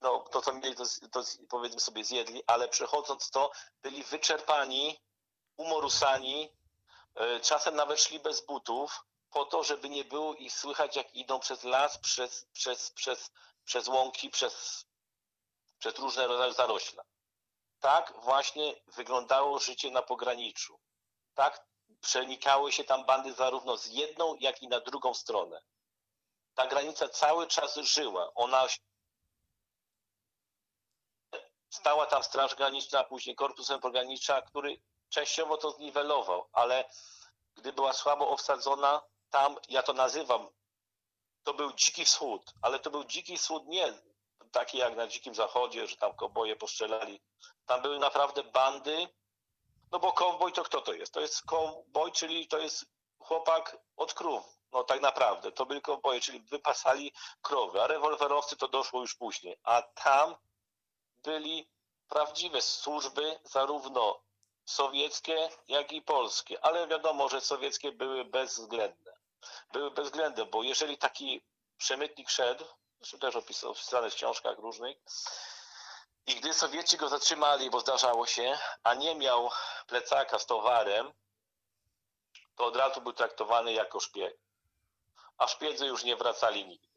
[0.00, 3.50] no, to co mieli, to, to powiedzmy sobie zjedli, ale przechodząc to
[3.82, 5.00] byli wyczerpani,
[5.56, 6.52] umorusani,
[7.14, 9.00] e, czasem nawet szli bez butów,
[9.36, 13.30] po to, żeby nie było ich słychać, jak idą przez las, przez, przez, przez,
[13.64, 14.84] przez łąki, przez,
[15.78, 17.02] przez różne rodzaje zarośla.
[17.80, 20.80] Tak właśnie wyglądało życie na pograniczu.
[21.34, 21.66] Tak
[22.00, 25.62] przenikały się tam bandy zarówno z jedną, jak i na drugą stronę.
[26.54, 28.34] Ta granica cały czas żyła.
[28.34, 28.66] Ona
[31.70, 36.84] stała tam Straż Graniczna, a później Korpus Pogranicza, który częściowo to zniwelował, ale
[37.54, 39.02] gdy była słabo obsadzona,
[39.36, 40.48] tam, ja to nazywam,
[41.42, 43.92] to był dziki wschód, ale to był dziki wschód nie
[44.52, 47.20] taki jak na dzikim zachodzie, że tam koboje postrzelali.
[47.66, 49.08] Tam były naprawdę bandy,
[49.92, 51.12] no bo kowboj to kto to jest?
[51.14, 52.86] To jest kowboj, czyli to jest
[53.18, 54.44] chłopak od krów.
[54.72, 59.56] No tak naprawdę, to byli kowboje, czyli wypasali krowy, a rewolwerowcy to doszło już później.
[59.62, 60.36] A tam
[61.22, 61.68] byli
[62.08, 64.22] prawdziwe służby, zarówno
[64.64, 66.64] sowieckie, jak i polskie.
[66.64, 69.15] Ale wiadomo, że sowieckie były bezwzględne
[69.72, 71.42] były bezwzględne, bo jeżeli taki
[71.78, 72.64] przemytnik szedł,
[73.00, 74.96] zresztą też opisane w książkach różnych,
[76.26, 79.50] i gdy Sowieci go zatrzymali, bo zdarzało się, a nie miał
[79.86, 81.12] plecaka z towarem,
[82.56, 84.36] to od razu był traktowany jako szpieg.
[85.38, 86.88] A szpiedzy już nie wracali nigdy.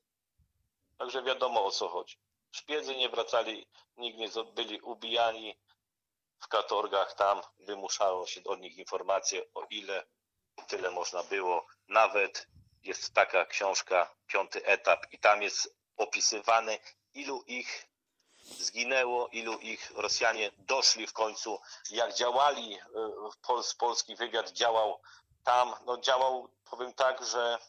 [0.97, 2.19] Także wiadomo o co chodzi.
[2.51, 5.59] Szpiedzy nie wracali, nie byli ubijani
[6.39, 10.05] w katorgach, tam wymuszało się od nich informacje, o ile
[10.67, 11.65] tyle można było.
[11.87, 12.47] Nawet
[12.83, 16.77] jest taka książka, piąty etap, i tam jest opisywane,
[17.13, 17.89] ilu ich
[18.43, 22.79] zginęło, ilu ich Rosjanie doszli w końcu, jak działali, e,
[23.41, 25.01] Pol, polski wywiad działał
[25.43, 27.59] tam, no działał, powiem tak, że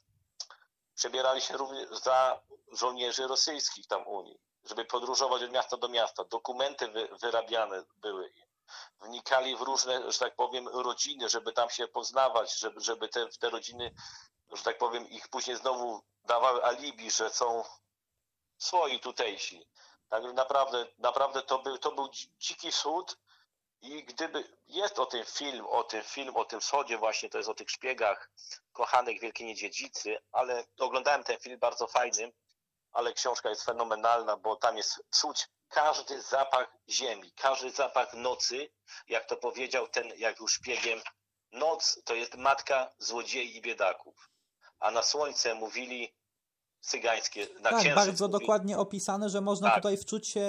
[0.95, 2.41] przebierali się również za
[2.73, 6.25] żołnierzy rosyjskich tam Unii, żeby podróżować od miasta do miasta.
[6.25, 8.33] Dokumenty wy, wyrabiane były
[9.01, 13.51] wnikali w różne, że tak powiem, rodziny, żeby tam się poznawać, żeby, żeby te, te
[13.51, 13.95] rodziny,
[14.53, 17.65] że tak powiem, ich później znowu dawały alibi, że są
[18.59, 19.67] swoi tutejsi.
[20.09, 23.17] Tak naprawdę, naprawdę to był, to był dziki wschód
[23.83, 27.51] i gdyby, jest o tym film, o tym film, o tym wschodzie właśnie, to jest
[27.51, 28.31] o tych szpiegach
[28.73, 32.33] kochanych Wielkiej Niedziedzicy, ale oglądałem ten film bardzo fajny,
[32.93, 38.69] ale książka jest fenomenalna, bo tam jest czuć każdy zapach ziemi, każdy zapach nocy,
[39.09, 41.01] jak to powiedział ten, jak był szpiegiem,
[41.53, 44.31] noc to jest matka złodziei i biedaków.
[44.79, 46.15] A na słońce mówili
[46.81, 48.41] cygańskie, na Tak, bardzo mówili...
[48.41, 49.77] dokładnie opisane, że można tak.
[49.77, 50.41] tutaj wczuć się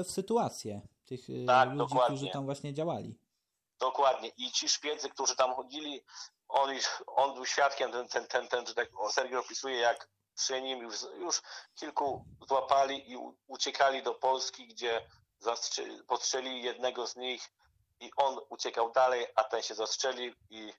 [0.00, 2.16] y, w sytuację tych y, tak, ludzi, dokładnie.
[2.16, 3.18] którzy tam właśnie działali.
[3.80, 4.28] Dokładnie.
[4.36, 6.04] I ci szpiedzy, którzy tam chodzili,
[6.48, 6.70] on,
[7.06, 10.96] on był świadkiem, ten, ten, ten, ten że tak Sergiej opisuje, jak przy nim już,
[11.18, 11.42] już
[11.74, 15.08] kilku złapali i uciekali do Polski, gdzie
[16.06, 17.52] postrzelili jednego z nich
[18.00, 20.72] i on uciekał dalej, a ten się zastrzelił i,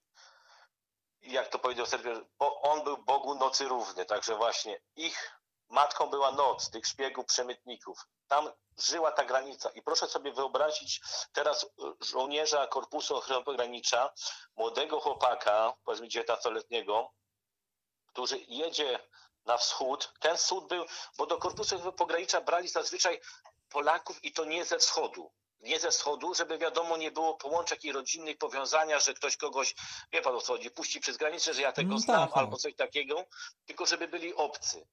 [1.22, 5.38] i jak to powiedział Sergiej, bo on był Bogu nocy równy, także właśnie ich
[5.70, 8.08] matką była noc, tych szpiegów, przemytników.
[8.28, 11.02] Tam żyła ta granica i proszę sobie wyobrazić
[11.34, 11.66] teraz
[12.02, 14.14] żołnierza Korpusu Ochrony Pogranicza,
[14.56, 17.10] młodego chłopaka, powiedzmy 19-letniego,
[18.08, 19.00] który jedzie
[19.48, 20.14] na wschód.
[20.20, 20.86] Ten wschód był,
[21.18, 23.22] bo do korpusu pogranicza brali zazwyczaj
[23.70, 25.32] Polaków i to nie ze wschodu.
[25.60, 29.76] Nie ze wschodu, żeby wiadomo, nie było połączek i rodzinnych powiązania, że ktoś kogoś,
[30.12, 32.38] wie pan o co chodzi, puści przez granicę, że ja tego no, znam tak, tak.
[32.38, 33.26] albo coś takiego,
[33.66, 34.88] tylko żeby byli obcy.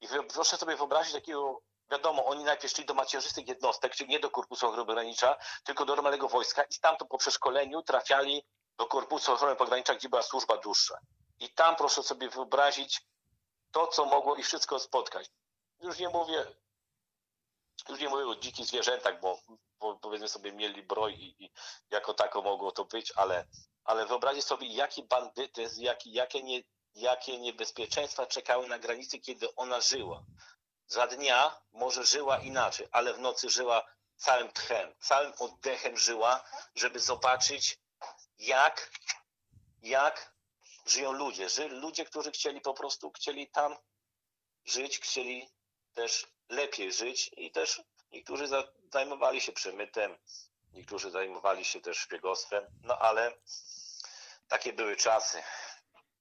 [0.00, 4.30] I proszę sobie wyobrazić takiego wiadomo, oni najpierw szli do macierzystych jednostek, czyli nie do
[4.30, 8.42] Korpusu Ochrony Pogranicza, tylko do normalnego wojska i stamtąd po przeszkoleniu trafiali
[8.78, 10.98] do Korpusu Ochrony Pogranicza, gdzie była służba dłuższa.
[11.40, 13.02] I tam proszę sobie wyobrazić
[13.74, 15.30] to, co mogło ich wszystko spotkać.
[15.80, 16.46] Już nie mówię,
[17.88, 19.38] już nie mówię o dzikich zwierzętach, bo,
[19.80, 21.50] bo powiedzmy sobie mieli broj i, i,
[21.90, 23.46] jako tako mogło to być, ale,
[23.84, 26.62] ale wyobraźcie sobie, jaki bandytyzm, jaki, jakie, nie,
[26.94, 30.24] jakie niebezpieczeństwa czekały na granicy, kiedy ona żyła.
[30.86, 37.00] Za dnia może żyła inaczej, ale w nocy żyła całym tchem, całym oddechem żyła, żeby
[37.00, 37.78] zobaczyć,
[38.38, 38.90] jak,
[39.82, 40.33] jak
[40.84, 41.48] żyją ludzie.
[41.48, 43.76] Ży, ludzie, którzy chcieli po prostu, chcieli tam
[44.64, 45.48] żyć, chcieli
[45.94, 48.48] też lepiej żyć i też niektórzy
[48.92, 50.18] zajmowali się przemytem,
[50.72, 53.32] niektórzy zajmowali się też szpiegostwem, no ale
[54.48, 55.42] takie były czasy.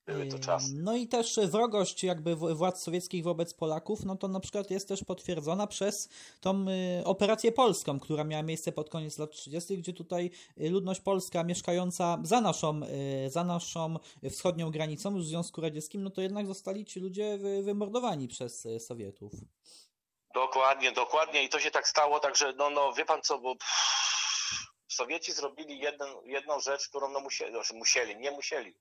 [0.05, 0.67] Były to czasy.
[0.75, 5.03] No i też wrogość jakby władz sowieckich wobec Polaków, no to na przykład jest też
[5.03, 6.09] potwierdzona przez
[6.41, 6.65] tą
[6.99, 11.43] y, operację polską, która miała miejsce pod koniec lat 30., gdzie tutaj y, ludność polska
[11.43, 12.81] mieszkająca za naszą,
[13.25, 13.95] y, za naszą
[14.31, 19.33] wschodnią granicą w Związku Radzieckim, no to jednak zostali ci ludzie wymordowani przez Sowietów.
[20.33, 23.55] Dokładnie, dokładnie i to się tak stało, także no, no wie pan co, bo
[24.87, 28.75] Sowieci zrobili jedną, jedną rzecz, którą no musieli, znaczy musieli, nie musieli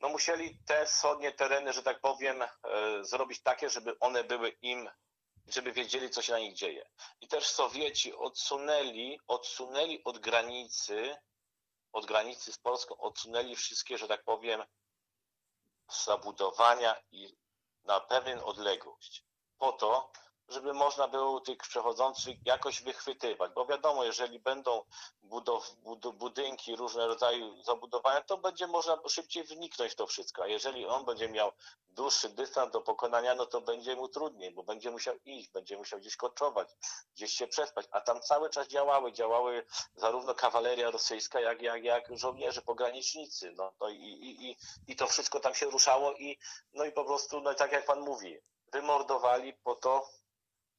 [0.00, 2.48] no musieli te wschodnie tereny, że tak powiem, e,
[3.04, 4.90] zrobić takie, żeby one były im,
[5.46, 6.88] żeby wiedzieli, co się na nich dzieje.
[7.20, 11.16] I też Sowieci odsunęli, odsunęli od granicy,
[11.92, 14.64] od granicy z Polską, odsunęli wszystkie, że tak powiem,
[16.04, 17.36] zabudowania i
[17.84, 19.24] na pewien odległość.
[19.58, 20.12] Po to,
[20.48, 23.52] żeby można było tych przechodzących jakoś wychwytywać.
[23.54, 24.82] Bo wiadomo, jeżeli będą
[25.22, 30.42] budow, bud, budynki, różne rodzaje zabudowania, to będzie można szybciej wniknąć w to wszystko.
[30.42, 31.52] A jeżeli on będzie miał
[31.88, 36.00] dłuższy dystans do pokonania, no to będzie mu trudniej, bo będzie musiał iść, będzie musiał
[36.00, 36.68] gdzieś koczować,
[37.14, 37.86] gdzieś się przespać.
[37.90, 43.52] A tam cały czas działały, działały zarówno kawaleria rosyjska, jak, jak, jak żołnierze, pogranicznicy.
[43.56, 44.56] No, i, i, i,
[44.86, 46.38] i to wszystko tam się ruszało i,
[46.72, 48.38] no i po prostu, no tak jak pan mówi,
[48.72, 50.08] wymordowali po to,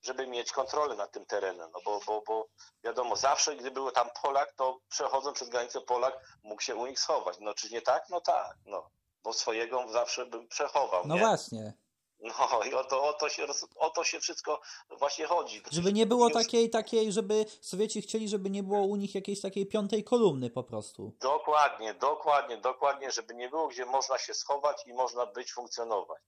[0.01, 1.71] żeby mieć kontrolę nad tym terenem.
[1.73, 2.47] No bo, bo, bo
[2.83, 6.99] wiadomo, zawsze gdy był tam Polak, to przechodząc przez granicę Polak mógł się u nich
[6.99, 7.37] schować.
[7.39, 8.03] No czy nie tak?
[8.09, 8.89] No tak, no.
[9.23, 11.07] Bo swojego zawsze bym przechował.
[11.07, 11.21] No nie?
[11.21, 11.73] właśnie.
[12.19, 14.61] No i o to, o, to się, o to się wszystko
[14.99, 15.61] właśnie chodzi.
[15.71, 19.65] Żeby nie było takiej, takiej, żeby Sowieci chcieli, żeby nie było u nich jakiejś takiej
[19.65, 21.13] piątej kolumny po prostu.
[21.19, 26.21] Dokładnie, dokładnie, dokładnie, żeby nie było, gdzie można się schować i można być, funkcjonować.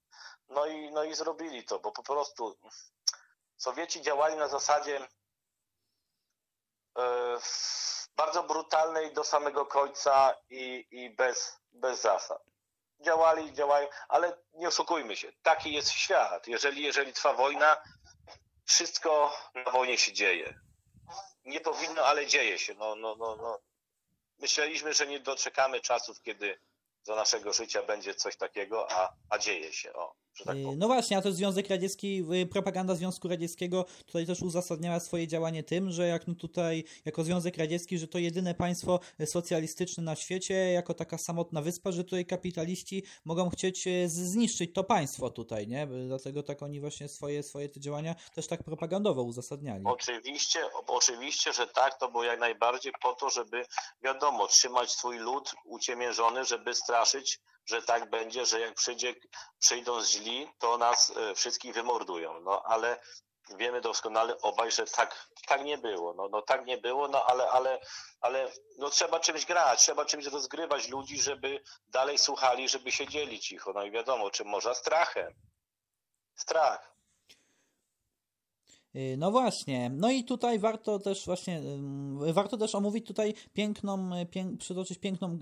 [0.49, 2.55] No i, no i zrobili to, bo po prostu
[3.61, 5.07] Sowieci działali na zasadzie
[6.97, 7.37] e,
[8.15, 12.43] bardzo brutalnej do samego końca i, i bez, bez zasad.
[12.99, 16.47] Działali, działają, ale nie oszukujmy się, taki jest świat.
[16.47, 17.83] Jeżeli, jeżeli trwa wojna,
[18.65, 20.59] wszystko na wojnie się dzieje.
[21.45, 22.73] Nie powinno, ale dzieje się.
[22.73, 23.59] No, no, no, no.
[24.39, 26.59] Myśleliśmy, że nie doczekamy czasów, kiedy
[27.03, 29.93] za naszego życia będzie coś takiego, a, a dzieje się.
[29.93, 34.41] O, tak y, no właśnie, a to Związek Radziecki, y, propaganda Związku Radzieckiego tutaj też
[34.41, 38.99] uzasadniała swoje działanie tym, że jak no tutaj, jako Związek Radziecki, że to jedyne państwo
[39.25, 44.83] socjalistyczne na świecie, jako taka samotna wyspa, że tutaj kapitaliści mogą chcieć y, zniszczyć to
[44.83, 45.87] państwo tutaj, nie?
[46.07, 49.83] Dlatego tak oni właśnie swoje, swoje te działania też tak propagandowo uzasadniali.
[49.85, 53.65] Oczywiście, oczywiście, że tak, to było jak najbardziej po to, żeby
[54.03, 59.15] wiadomo, trzymać swój lud uciemiężony, żeby straszyć, że tak będzie, że jak przyjdzie,
[59.59, 62.39] przyjdą źli, to nas e, wszystkich wymordują.
[62.39, 62.99] No ale
[63.57, 66.13] wiemy doskonale obaj, że tak, tak nie było.
[66.13, 67.79] No, no tak nie było, no ale, ale,
[68.21, 73.73] ale no, trzeba czymś grać, trzeba czymś rozgrywać ludzi, żeby dalej słuchali, żeby siedzieli cicho.
[73.73, 75.33] No i wiadomo, czym może strachem.
[76.35, 76.90] Strach.
[78.95, 81.61] Y, no właśnie, no i tutaj warto też właśnie,
[82.33, 85.39] warto też omówić tutaj piękną, y, pięk, przytoczyć piękną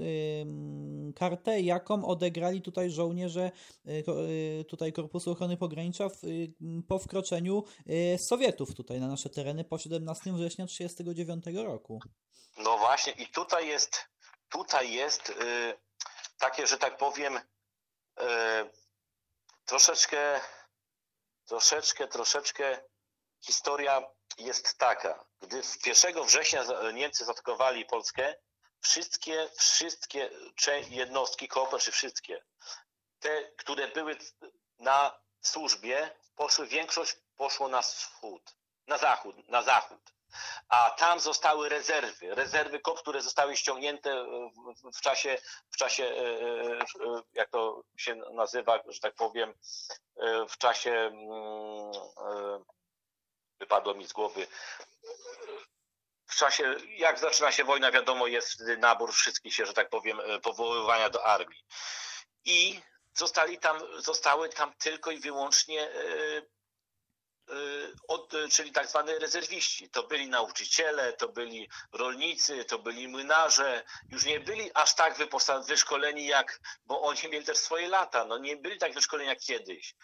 [1.16, 3.52] kartę, jaką odegrali tutaj żołnierze
[3.88, 6.22] y, tutaj Korpusu Ochrony Pogranicza w,
[6.88, 7.64] po wkroczeniu
[8.18, 12.00] Sowietów tutaj na nasze tereny po 17 września 1939 roku.
[12.58, 14.10] No właśnie i tutaj jest,
[14.50, 15.34] tutaj jest
[16.40, 17.40] takie, że tak powiem,
[19.66, 20.40] troszeczkę,
[21.46, 22.89] troszeczkę, troszeczkę
[23.42, 24.02] historia
[24.38, 25.26] jest taka.
[25.42, 28.36] Gdy 1 września Niemcy zaatakowali Polskę,
[28.82, 30.30] wszystkie, wszystkie
[30.90, 32.44] jednostki KOPR, czy wszystkie,
[33.20, 34.18] te, które były
[34.80, 38.56] na służbie, poszły, większość poszło na wschód,
[38.88, 40.14] na zachód, na zachód.
[40.70, 44.26] A tam zostały rezerwy, rezerwy KOP, które zostały ściągnięte
[44.84, 45.38] w, w czasie,
[45.72, 49.54] w czasie, e, e, e, jak to się nazywa, że tak powiem,
[50.50, 51.12] w czasie
[53.60, 54.48] wypadło mi z głowy.
[56.28, 60.40] W czasie, jak zaczyna się wojna, wiadomo, jest nabór wszystkich się, że tak powiem, e,
[60.40, 61.66] powoływania do armii.
[62.46, 62.82] I
[63.14, 66.44] zostali tam, zostały tam tylko i wyłącznie e, e,
[68.08, 69.90] od, czyli tak zwane rezerwiści.
[69.90, 73.84] To byli nauczyciele, to byli rolnicy, to byli młynarze.
[74.10, 75.16] Już nie byli aż tak
[75.68, 79.96] wyszkoleni jak, bo oni mieli też swoje lata, no nie byli tak wyszkoleni jak kiedyś.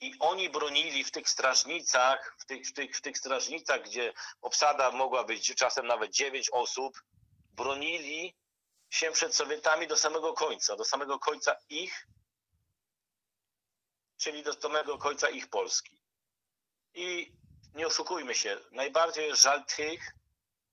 [0.00, 4.90] I oni bronili w tych strażnicach, w tych, w tych, w tych strażnicach, gdzie obsada
[4.90, 7.02] mogła być czasem nawet dziewięć osób,
[7.52, 8.36] bronili
[8.90, 12.06] się przed Sowietami do samego końca, do samego końca ich,
[14.16, 16.00] czyli do samego końca ich Polski.
[16.94, 17.32] I
[17.74, 20.14] nie oszukujmy się, najbardziej żal tych,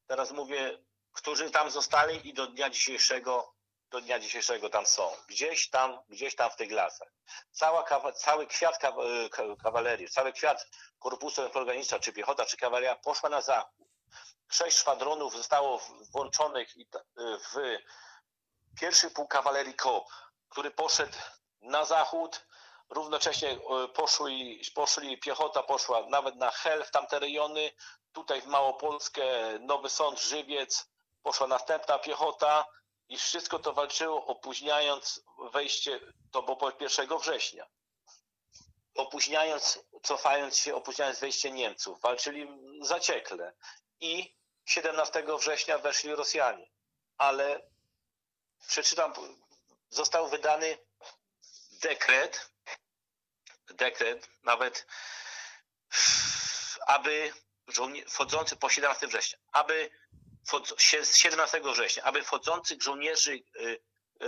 [0.08, 0.80] teraz mówię,
[1.14, 3.57] którzy tam zostali i do dnia dzisiejszego
[3.90, 5.12] do dnia dzisiejszego tam są.
[5.28, 7.08] Gdzieś tam, gdzieś tam w tych lasach.
[7.52, 8.80] Cała, cały kwiat
[9.64, 10.68] kawalerii, cały kwiat
[11.00, 13.88] korpusu organiczna, czy piechota, czy kawaleria poszła na zachód.
[14.52, 16.70] Sześć szwadronów zostało włączonych
[17.54, 17.78] w
[18.80, 20.08] pierwszy pułk kawalerii KOP,
[20.50, 21.18] który poszedł
[21.62, 22.48] na zachód.
[22.90, 27.72] Równocześnie e, poszli, poszli piechota, poszła nawet na Hel, w tamte rejony.
[28.12, 29.24] Tutaj w Małopolskę,
[29.60, 30.90] Nowy Sąd, Żywiec,
[31.24, 32.66] poszła następna piechota
[33.10, 36.00] i wszystko to walczyło, opóźniając wejście,
[36.32, 37.68] to było 1 września.
[38.96, 42.02] Opóźniając, cofając się, opóźniając wejście Niemców.
[42.02, 42.48] Walczyli
[42.82, 43.54] zaciekle.
[44.00, 46.70] I 17 września weszli Rosjanie.
[47.18, 47.70] Ale
[48.68, 49.14] przeczytam,
[49.90, 50.78] został wydany
[51.72, 52.52] dekret,
[53.68, 54.88] dekret nawet,
[56.88, 57.34] aby
[58.08, 59.90] wchodzący po 17 września, aby
[61.12, 63.80] 17 września, aby wchodzących żołnierzy y,
[64.22, 64.26] y,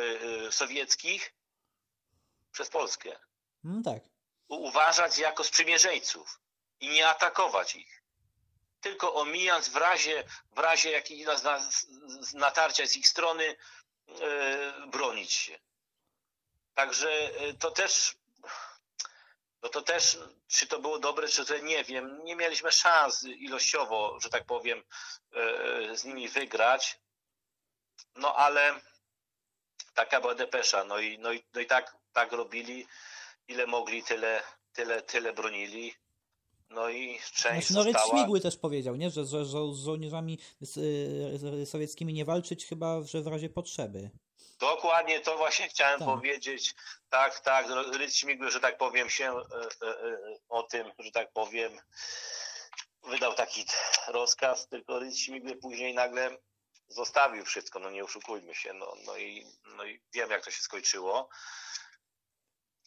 [0.47, 1.33] y, sowieckich
[2.51, 3.19] przez Polskę
[3.63, 4.03] no tak.
[4.47, 6.39] uważać jako sprzymierzeńców
[6.79, 8.03] i nie atakować ich.
[8.81, 11.37] Tylko omijając w razie, w razie jakiegoś
[12.33, 13.55] natarcia z ich strony
[14.87, 15.59] bronić się.
[16.73, 18.17] Także to też
[19.63, 20.17] no to też,
[20.47, 24.83] czy to było dobre, czy to nie wiem, nie mieliśmy szans ilościowo, że tak powiem,
[25.33, 26.99] e, z nimi wygrać.
[28.15, 28.81] No ale
[29.93, 30.83] taka była depesza.
[30.83, 32.87] No i, no i, no i tak, tak robili,
[33.47, 34.41] ile mogli, tyle,
[34.73, 35.93] tyle, tyle bronili.
[36.69, 39.09] No i część znaczy, no, Śmigły też powiedział, nie?
[39.09, 40.39] Że, że, że z żołnierzami
[41.65, 44.09] sowieckimi nie walczyć, chyba że w razie potrzeby.
[44.59, 46.07] Dokładnie to właśnie chciałem Tak.
[46.07, 46.75] powiedzieć.
[47.09, 50.17] Tak, tak, Rydz Śmigły, że tak powiem, się e, e, e,
[50.49, 51.81] o tym, że tak powiem,
[53.03, 53.65] wydał taki
[54.07, 56.37] rozkaz, tylko Rydz Śmigły później nagle
[56.87, 60.61] zostawił wszystko, no nie oszukujmy się, no, no, i, no i wiem jak to się
[60.61, 61.29] skończyło.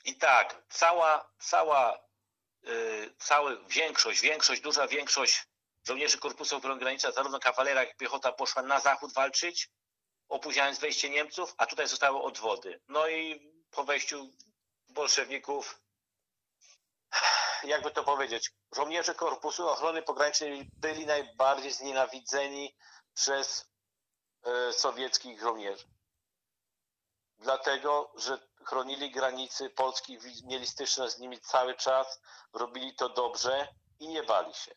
[0.04, 1.98] I tak, cała, cała,
[2.68, 5.42] y, cała większość, większość, duża większość
[5.86, 9.68] żołnierzy Korpusu Ochrony Granicy, zarówno kawalera, jak i piechota poszła na zachód walczyć,
[10.32, 12.80] opóźniając wejście Niemców, a tutaj zostały odwody.
[12.88, 14.30] No i po wejściu
[14.88, 15.80] bolszewików,
[17.64, 22.76] jakby to powiedzieć, żołnierze Korpusu Ochrony Pogranicznej byli najbardziej znienawidzeni
[23.14, 23.70] przez
[24.42, 25.84] e, sowieckich żołnierzy.
[27.38, 32.20] Dlatego, że chronili granicy Polski, mieli styczność z nimi cały czas,
[32.52, 33.68] robili to dobrze
[33.98, 34.74] i nie bali się.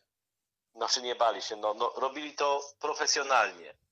[0.74, 3.85] Znaczy nie bali się, no, no robili to profesjonalnie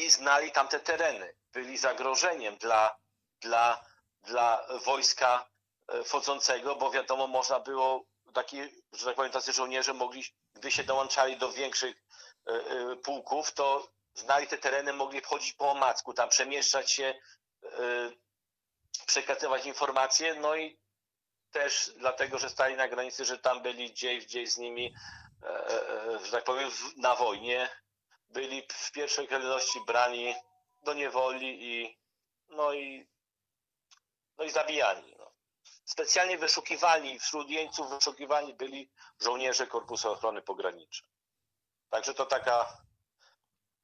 [0.00, 1.34] i znali tamte tereny.
[1.52, 2.96] Byli zagrożeniem dla,
[3.40, 3.84] dla,
[4.22, 5.48] dla wojska
[5.88, 10.24] e, wchodzącego, bo wiadomo, można było taki, że tak powiem, tacy żołnierze mogli,
[10.54, 15.70] gdy się dołączali do większych e, e, pułków, to znali te tereny, mogli wchodzić po
[15.70, 17.14] omacku, tam przemieszczać się,
[19.06, 20.78] przekazywać informacje, no i
[21.50, 24.94] też dlatego, że stali na granicy, że tam byli gdzieś, gdzieś z nimi,
[26.22, 27.68] że tak powiem, na wojnie,
[28.30, 30.34] byli w pierwszej kolejności brani
[30.82, 31.98] do niewoli i
[32.48, 33.08] no i
[34.38, 35.14] no i zabijani.
[35.18, 35.30] No.
[35.84, 41.10] Specjalnie wyszukiwani, wśród jeńców wyszukiwani byli żołnierze Korpusu Ochrony Pogranicznej.
[41.90, 42.82] Także to taka,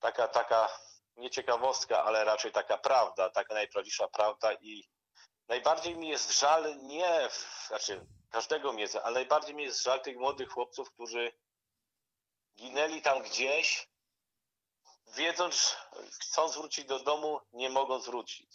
[0.00, 0.68] taka, taka
[1.16, 4.88] nie ciekawostka, ale raczej taka prawda, taka najprawdziwsza prawda i
[5.48, 7.28] najbardziej mi jest żal nie,
[7.66, 11.32] znaczy każdego mnie, ale najbardziej mi jest żal tych młodych chłopców, którzy
[12.56, 13.88] ginęli tam gdzieś,
[15.06, 15.76] wiedząc,
[16.20, 18.50] chcąc wrócić do domu, nie mogą wrócić.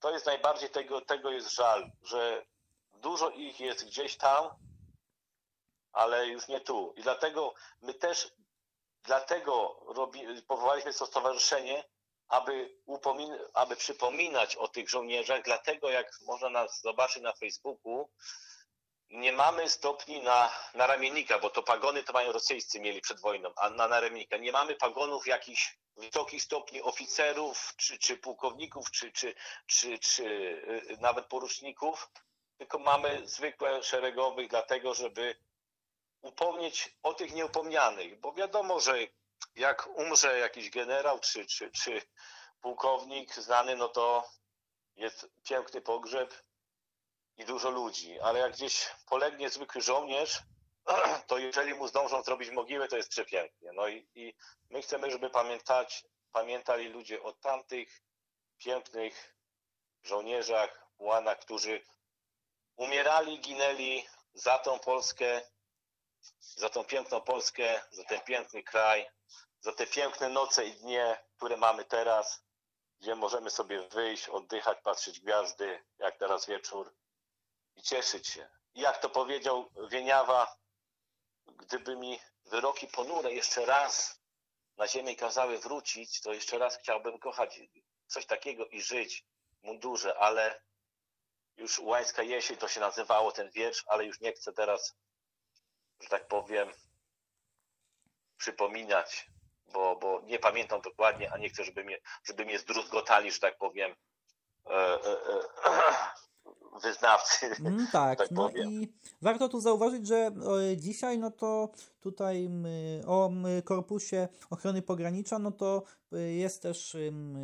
[0.00, 2.46] To jest najbardziej tego, tego jest żal, że
[2.92, 4.50] dużo ich jest gdzieś tam,
[5.92, 6.94] ale już nie tu.
[6.96, 8.32] I dlatego my też,
[9.02, 11.84] dlatego robi, powołaliśmy to stowarzyszenie,
[12.28, 18.08] aby, upomin- aby przypominać o tych żołnierzach, dlatego jak można nas zobaczyć na Facebooku,
[19.10, 23.52] nie mamy stopni na, na ramiennika, bo to pagony to mają rosyjscy mieli przed wojną,
[23.56, 24.36] a na, na ramiennika.
[24.36, 29.34] Nie mamy pagonów jakichś wysokich stopni oficerów, czy, czy pułkowników, czy, czy,
[29.66, 32.10] czy, czy y, nawet poruczników,
[32.58, 35.36] tylko mamy zwykłe szeregowych, dlatego żeby
[36.22, 38.98] upomnieć o tych nieupomnianych, bo wiadomo, że
[39.54, 42.02] jak umrze jakiś generał czy, czy, czy
[42.60, 44.28] pułkownik znany, no to
[44.96, 46.34] jest piękny pogrzeb
[47.40, 50.42] i dużo ludzi, ale jak gdzieś polegnie zwykły żołnierz,
[51.28, 53.72] to jeżeli mu zdążą zrobić mogiłę, to jest przepięknie.
[53.72, 54.34] No i, i
[54.70, 58.02] my chcemy, żeby pamiętać, pamiętali ludzie o tamtych
[58.58, 59.36] pięknych
[60.02, 61.84] żołnierzach, łanach, którzy
[62.76, 65.42] umierali, ginęli za tą Polskę,
[66.40, 69.10] za tą piękną Polskę, za ten piękny kraj,
[69.60, 72.44] za te piękne noce i dnie, które mamy teraz,
[73.00, 76.99] gdzie możemy sobie wyjść, oddychać, patrzeć gwiazdy, jak teraz wieczór
[77.80, 78.48] i cieszyć się.
[78.74, 80.56] Jak to powiedział Wieniawa,
[81.46, 84.20] gdyby mi wyroki ponure jeszcze raz
[84.76, 87.60] na ziemię kazały wrócić, to jeszcze raz chciałbym kochać
[88.06, 89.24] coś takiego i żyć
[89.60, 90.62] w mundurze, ale
[91.56, 94.96] już Łańska Jesień to się nazywało ten wiersz, ale już nie chcę teraz,
[96.00, 96.72] że tak powiem,
[98.36, 99.30] przypominać,
[99.66, 103.58] bo, bo nie pamiętam dokładnie, a nie chcę, żeby mnie, żeby mnie zdruzgotali, że tak
[103.58, 103.96] powiem,
[104.66, 105.12] e, e,
[105.66, 106.20] e,
[106.82, 107.46] wyznawcy.
[107.60, 108.68] Mm, tak, tak no powiem.
[108.68, 108.92] i
[109.22, 111.68] warto tu zauważyć, że e, dzisiaj, no to
[112.00, 112.50] tutaj
[113.06, 113.30] o
[113.64, 115.82] Korpusie Ochrony Pogranicza, no to
[116.12, 116.96] e, jest też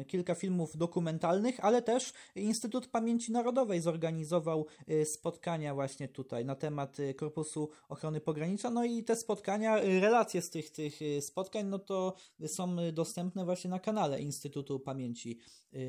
[0.07, 7.01] kilka filmów dokumentalnych, ale też Instytut Pamięci Narodowej zorganizował e, spotkania właśnie tutaj na temat
[7.01, 12.15] e, Korpusu Ochrony Pogranicza, no i te spotkania, relacje z tych, tych spotkań, no to
[12.47, 15.39] są dostępne właśnie na kanale Instytutu Pamięci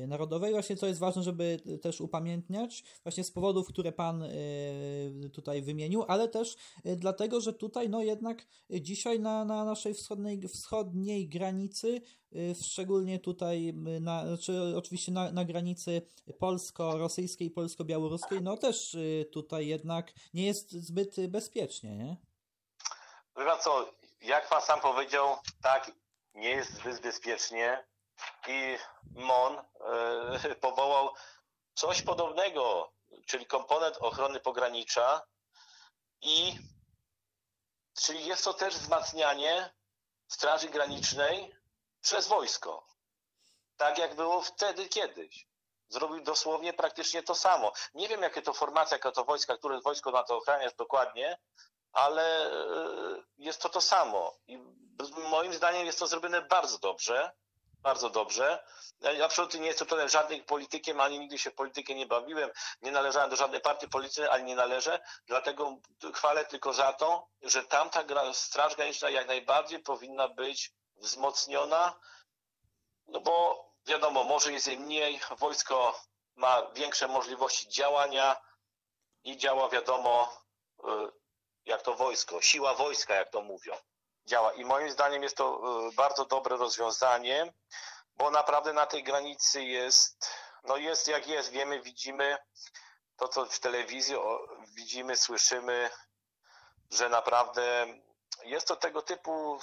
[0.08, 4.24] Narodowej, właśnie co jest ważne, żeby też upamiętniać, właśnie z powodów, które Pan
[5.32, 6.56] tutaj wymienił, ale też
[6.96, 12.02] dlatego, że tutaj no jednak dzisiaj na, na naszej wschodniej, wschodniej granicy,
[12.32, 16.02] e, szczególnie tutaj m, na, znaczy oczywiście na, na granicy
[16.38, 22.16] polsko-rosyjskiej polsko-białoruskiej, no też e, tutaj jednak nie jest zbyt bezpiecznie, nie?
[23.34, 25.92] Pan co, jak pan sam powiedział, tak,
[26.34, 27.84] nie jest zbyt bezpiecznie
[28.48, 28.76] i
[29.10, 29.56] MON
[30.60, 31.08] powołał
[31.74, 32.92] coś podobnego,
[33.26, 35.22] czyli komponent ochrony pogranicza
[36.22, 36.52] i
[38.00, 39.70] czyli jest to też wzmacnianie
[40.28, 41.54] Straży Granicznej
[42.00, 42.86] przez wojsko.
[43.76, 45.46] tak jak było wtedy kiedyś.
[45.88, 47.72] Zrobił dosłownie praktycznie to samo.
[47.94, 51.38] Nie wiem, jakie to formacja, jaka to wojska, które wojsko na to ochraniać dokładnie,
[51.92, 54.36] ale e, jest to to samo.
[54.46, 54.58] I
[55.30, 57.32] moim zdaniem jest to zrobione bardzo dobrze.
[57.82, 58.64] Bardzo dobrze.
[59.00, 62.50] Ja absolutnie nie jestem żadnym politykiem, ani nigdy się w politykę nie bawiłem.
[62.82, 65.00] Nie należałem do żadnej partii politycznej, ani nie należę.
[65.26, 65.76] Dlatego
[66.14, 71.98] chwalę tylko za to, że tamta Straż Graniczna jak najbardziej powinna być wzmocniona,
[73.06, 76.00] no bo wiadomo, może jest jej mniej, wojsko
[76.34, 78.36] ma większe możliwości działania
[79.24, 80.42] i działa, wiadomo,
[80.78, 80.88] y,
[81.64, 83.72] jak to wojsko, siła wojska, jak to mówią,
[84.28, 84.52] działa.
[84.52, 87.52] I moim zdaniem jest to y, bardzo dobre rozwiązanie,
[88.16, 90.30] bo naprawdę na tej granicy jest,
[90.64, 92.38] no jest jak jest, wiemy, widzimy
[93.16, 94.16] to, co w telewizji
[94.74, 95.90] widzimy, słyszymy,
[96.90, 97.86] że naprawdę
[98.44, 99.60] jest to tego typu,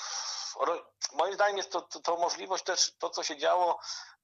[1.14, 3.80] moim zdaniem jest to, to, to możliwość też, to co się działo,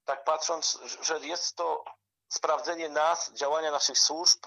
[0.05, 1.83] tak patrząc, że jest to
[2.29, 4.45] sprawdzenie nas, działania naszych służb,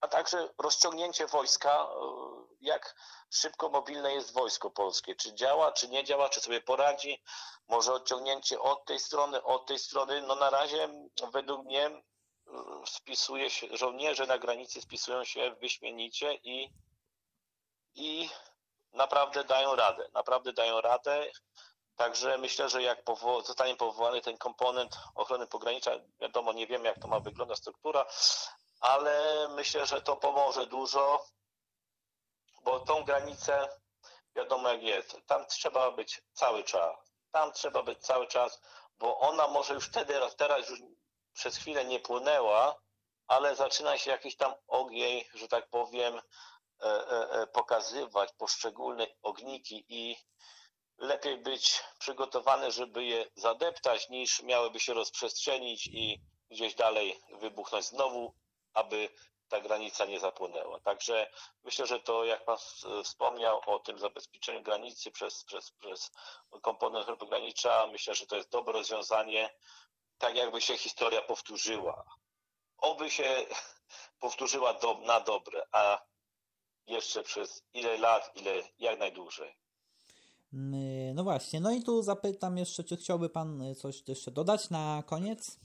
[0.00, 2.94] a także rozciągnięcie wojska, e, jak
[3.30, 5.14] szybko mobilne jest wojsko polskie.
[5.14, 7.22] Czy działa, czy nie działa, czy sobie poradzi.
[7.68, 10.22] Może odciągnięcie od tej strony, od tej strony.
[10.22, 10.88] No na razie
[11.32, 12.02] według mnie e,
[12.86, 16.72] spisuje się, żołnierze na granicy spisują się wyśmienicie i,
[17.94, 18.30] i
[18.92, 20.08] naprawdę dają radę.
[20.12, 21.26] Naprawdę dają radę.
[21.96, 25.90] Także myślę, że jak powo zostanie powołany ten komponent ochrony pogranicza,
[26.20, 28.06] wiadomo, nie wiemy jak to ma wyglądać struktura,
[28.80, 31.24] ale myślę, że to pomoże dużo,
[32.64, 33.68] bo tą granicę,
[34.36, 36.96] wiadomo jak jest, tam trzeba być cały czas.
[37.30, 38.60] Tam trzeba być cały czas,
[38.98, 40.80] bo ona może już wtedy, teraz już
[41.32, 42.80] przez chwilę nie płynęła,
[43.26, 46.22] ale zaczyna się jakiś tam ogień, że tak powiem, e,
[46.84, 50.16] e, e, pokazywać poszczególne ogniki i
[50.98, 58.34] lepiej być przygotowany, żeby je zadeptać, niż miałyby się rozprzestrzenić i gdzieś dalej wybuchnąć znowu,
[58.74, 59.08] aby
[59.50, 60.80] ta granica nie zapłynęła.
[60.80, 61.30] Także
[61.64, 62.56] myślę, że to, jak Pan
[63.04, 66.10] wspomniał o tym zabezpieczeniu granicy przez, przez, przez
[66.62, 69.50] komponent granicza, myślę, że to jest dobre rozwiązanie,
[70.18, 72.04] tak jakby się historia powtórzyła.
[72.78, 73.46] Oby się
[74.20, 76.00] powtórzyła do, na dobre, a
[76.86, 79.56] jeszcze przez ile lat, ile jak najdłużej.
[80.52, 84.70] Mm, no właśnie, no i tu zapytam jeszcze, czy chciałby Pan y, coś jeszcze dodać
[84.70, 85.60] na koniec?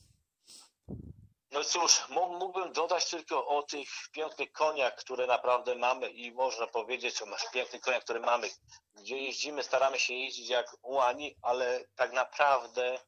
[1.55, 7.21] No cóż, mógłbym dodać tylko o tych pięknych koniach, które naprawdę mamy i można powiedzieć
[7.21, 8.49] o nasz pięknych koniach, które mamy,
[8.93, 12.99] gdzie jeździmy, staramy się jeździć jak ułani, ale tak naprawdę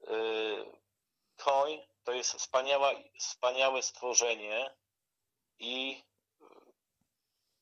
[0.00, 0.80] yy,
[1.36, 2.90] koń to jest wspaniała,
[3.20, 4.76] wspaniałe stworzenie
[5.58, 6.04] i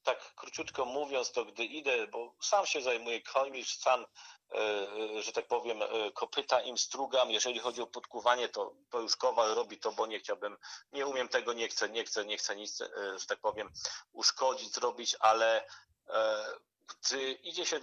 [0.02, 4.06] tak króciutko mówiąc, to gdy idę, bo sam się zajmuję końmi, sam,
[4.52, 7.30] e, że tak powiem, e, kopyta im strugam.
[7.30, 10.56] Jeżeli chodzi o podkuwanie, to, to już kowal robi to, bo nie chciałbym,
[10.92, 12.88] nie umiem tego, nie chcę, nie chcę, nie chcę nic, e,
[13.18, 13.70] że tak powiem,
[14.12, 15.66] uszkodzić, zrobić, ale
[16.86, 17.80] gdy idzie się,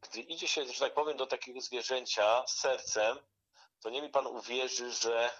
[0.00, 3.18] gdy idzie się, że tak powiem, do takiego zwierzęcia z sercem,
[3.80, 5.30] to nie mi pan uwierzy, że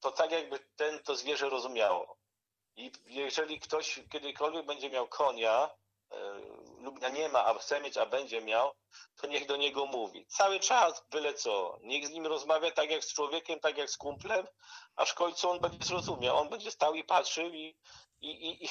[0.00, 2.17] to tak jakby ten to zwierzę rozumiało.
[2.78, 5.70] I jeżeli ktoś kiedykolwiek będzie miał konia,
[6.10, 6.16] e,
[6.78, 8.72] lub nie ma, a chce mieć, a będzie miał,
[9.16, 10.26] to niech do niego mówi.
[10.26, 11.78] Cały czas, byle co.
[11.82, 14.46] Niech z nim rozmawia tak jak z człowiekiem, tak jak z kumplem,
[14.96, 16.36] aż w końcu on będzie zrozumiał.
[16.36, 17.76] On będzie stał i patrzył i,
[18.20, 18.68] i, i,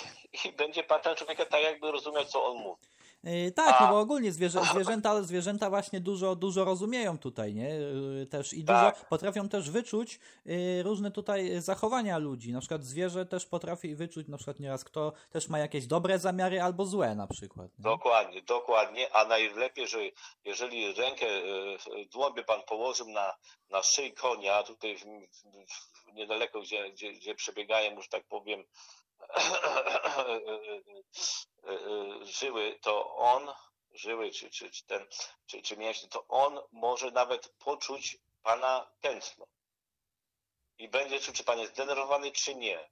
[0.47, 2.87] i, będzie patrzył na człowieka tak, jakby rozumiał, co on mówi.
[3.23, 7.69] Yy, tak, no bo ogólnie zwierzę, zwierzęta, zwierzęta właśnie dużo, dużo rozumieją tutaj, nie?
[7.69, 9.09] Yy, też i dużo tak.
[9.09, 12.53] potrafią też wyczuć yy, różne tutaj zachowania ludzi.
[12.53, 16.61] Na przykład zwierzę też potrafi wyczuć na przykład nieraz kto też ma jakieś dobre zamiary
[16.61, 17.67] albo złe na przykład.
[17.79, 17.83] Nie?
[17.83, 19.99] Dokładnie, dokładnie, a najlepiej, że
[20.45, 21.25] jeżeli rękę
[22.11, 23.33] dłoń by pan położył na,
[23.69, 28.63] na szyi konia, tutaj w, w, niedaleko, gdzie, gdzie, gdzie przebiegają, że tak powiem,
[32.39, 33.53] żyły, to on,
[33.91, 35.07] żyły, czy, czy, czy ten,
[35.45, 39.47] czy, czy mięśnie, to on może nawet poczuć pana tętno.
[40.77, 42.89] I będzie czuł, czy pan jest zdenerwowany, czy nie.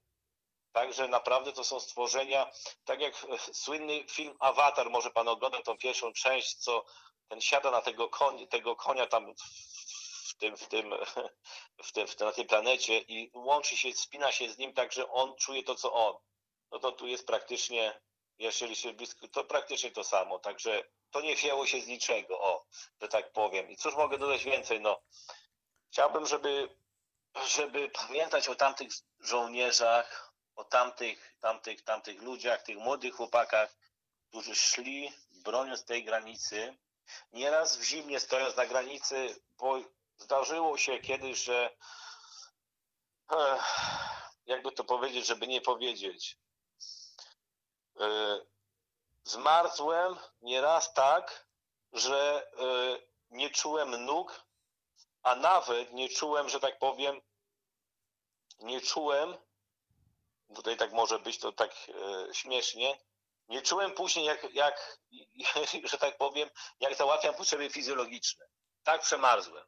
[0.72, 2.52] Także naprawdę to są stworzenia,
[2.86, 6.86] tak jak słynny film Avatar, może pan oglądał tą pierwszą część, co
[7.28, 9.34] ten siada na tego, konia, tego konia tam
[10.26, 10.94] w tym, w tym,
[11.88, 14.92] w tym, w tym, na tej planecie i łączy się, spina się z nim tak,
[14.92, 16.16] że on czuje to, co on.
[16.72, 18.02] No to tu jest praktycznie,
[18.40, 20.40] jeżeli się blisko, to praktycznie to samo.
[20.40, 22.66] Także to nie wzięło się z niczego, o,
[23.02, 23.70] że tak powiem.
[23.70, 24.82] I cóż mogę dodać więcej?
[24.82, 25.02] No,
[25.92, 26.78] chciałbym, żeby,
[27.48, 33.76] żeby pamiętać o tamtych żołnierzach, o tamtych, tamtych, tamtych ludziach, tych młodych chłopakach,
[34.30, 36.78] którzy szli broniąc tej granicy,
[37.34, 39.80] nieraz w zimnie stojąc na granicy, bo
[40.18, 41.78] zdarzyło się kiedyś, że
[43.32, 43.60] e,
[44.46, 46.38] jakby to powiedzieć, żeby nie powiedzieć,
[48.00, 48.40] e,
[49.24, 51.48] zmarzłem nieraz tak,
[51.94, 52.66] że e,
[53.30, 54.46] nie czułem nóg,
[55.24, 57.22] a nawet nie czułem, że tak powiem,
[58.60, 59.38] nie czułem,
[60.56, 61.72] tutaj tak może być to tak
[62.34, 63.00] śmiesznie,
[63.48, 65.00] nie czułem później, jak, jak,
[65.92, 66.50] że tak powiem,
[66.80, 68.46] jak załatwiam potrzeby fizjologiczne.
[68.84, 69.66] Tak przemarzłem.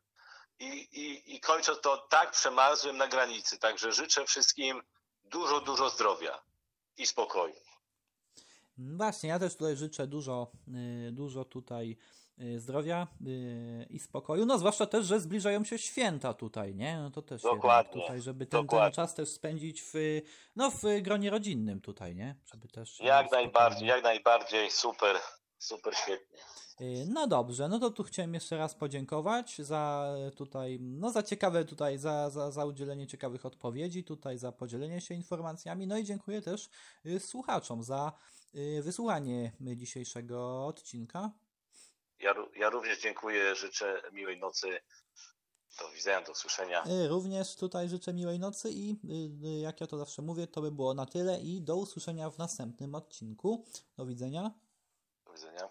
[0.59, 3.59] I, i, I kończąc to, tak przemarzłem na granicy.
[3.59, 4.81] Także życzę wszystkim
[5.25, 6.41] dużo, dużo zdrowia
[6.97, 7.55] i spokoju.
[8.77, 10.51] Właśnie, ja też tutaj życzę dużo,
[11.07, 11.97] y, dużo tutaj
[12.41, 14.45] y, zdrowia y, i spokoju.
[14.45, 16.97] No zwłaszcza też, że zbliżają się święta tutaj, nie?
[16.97, 18.95] No to też Dokładnie, tutaj, żeby ten, ten dokładnie.
[18.95, 20.21] czas też spędzić w,
[20.55, 22.35] no, w gronie rodzinnym tutaj, nie?
[22.45, 22.99] Żeby też...
[22.99, 24.71] Jak najbardziej, jak najbardziej.
[24.71, 25.15] Super,
[25.57, 26.37] super, świetnie.
[26.81, 31.65] Y, No dobrze, no to tu chciałem jeszcze raz podziękować za tutaj, no za ciekawe
[31.65, 36.41] tutaj, za, za, za udzielenie ciekawych odpowiedzi, tutaj za podzielenie się informacjami, no i dziękuję
[36.41, 36.69] też
[37.05, 38.11] y, słuchaczom za
[38.55, 41.31] y, wysłuchanie dzisiejszego odcinka.
[42.19, 44.79] Ja, ja również dziękuję, życzę miłej nocy.
[45.79, 46.83] Do widzenia, do usłyszenia.
[47.09, 48.95] Również tutaj życzę miłej nocy i
[49.61, 52.95] jak ja to zawsze mówię, to by było na tyle i do usłyszenia w następnym
[52.95, 53.65] odcinku.
[53.97, 54.51] Do widzenia.
[55.25, 55.69] Do widzenia.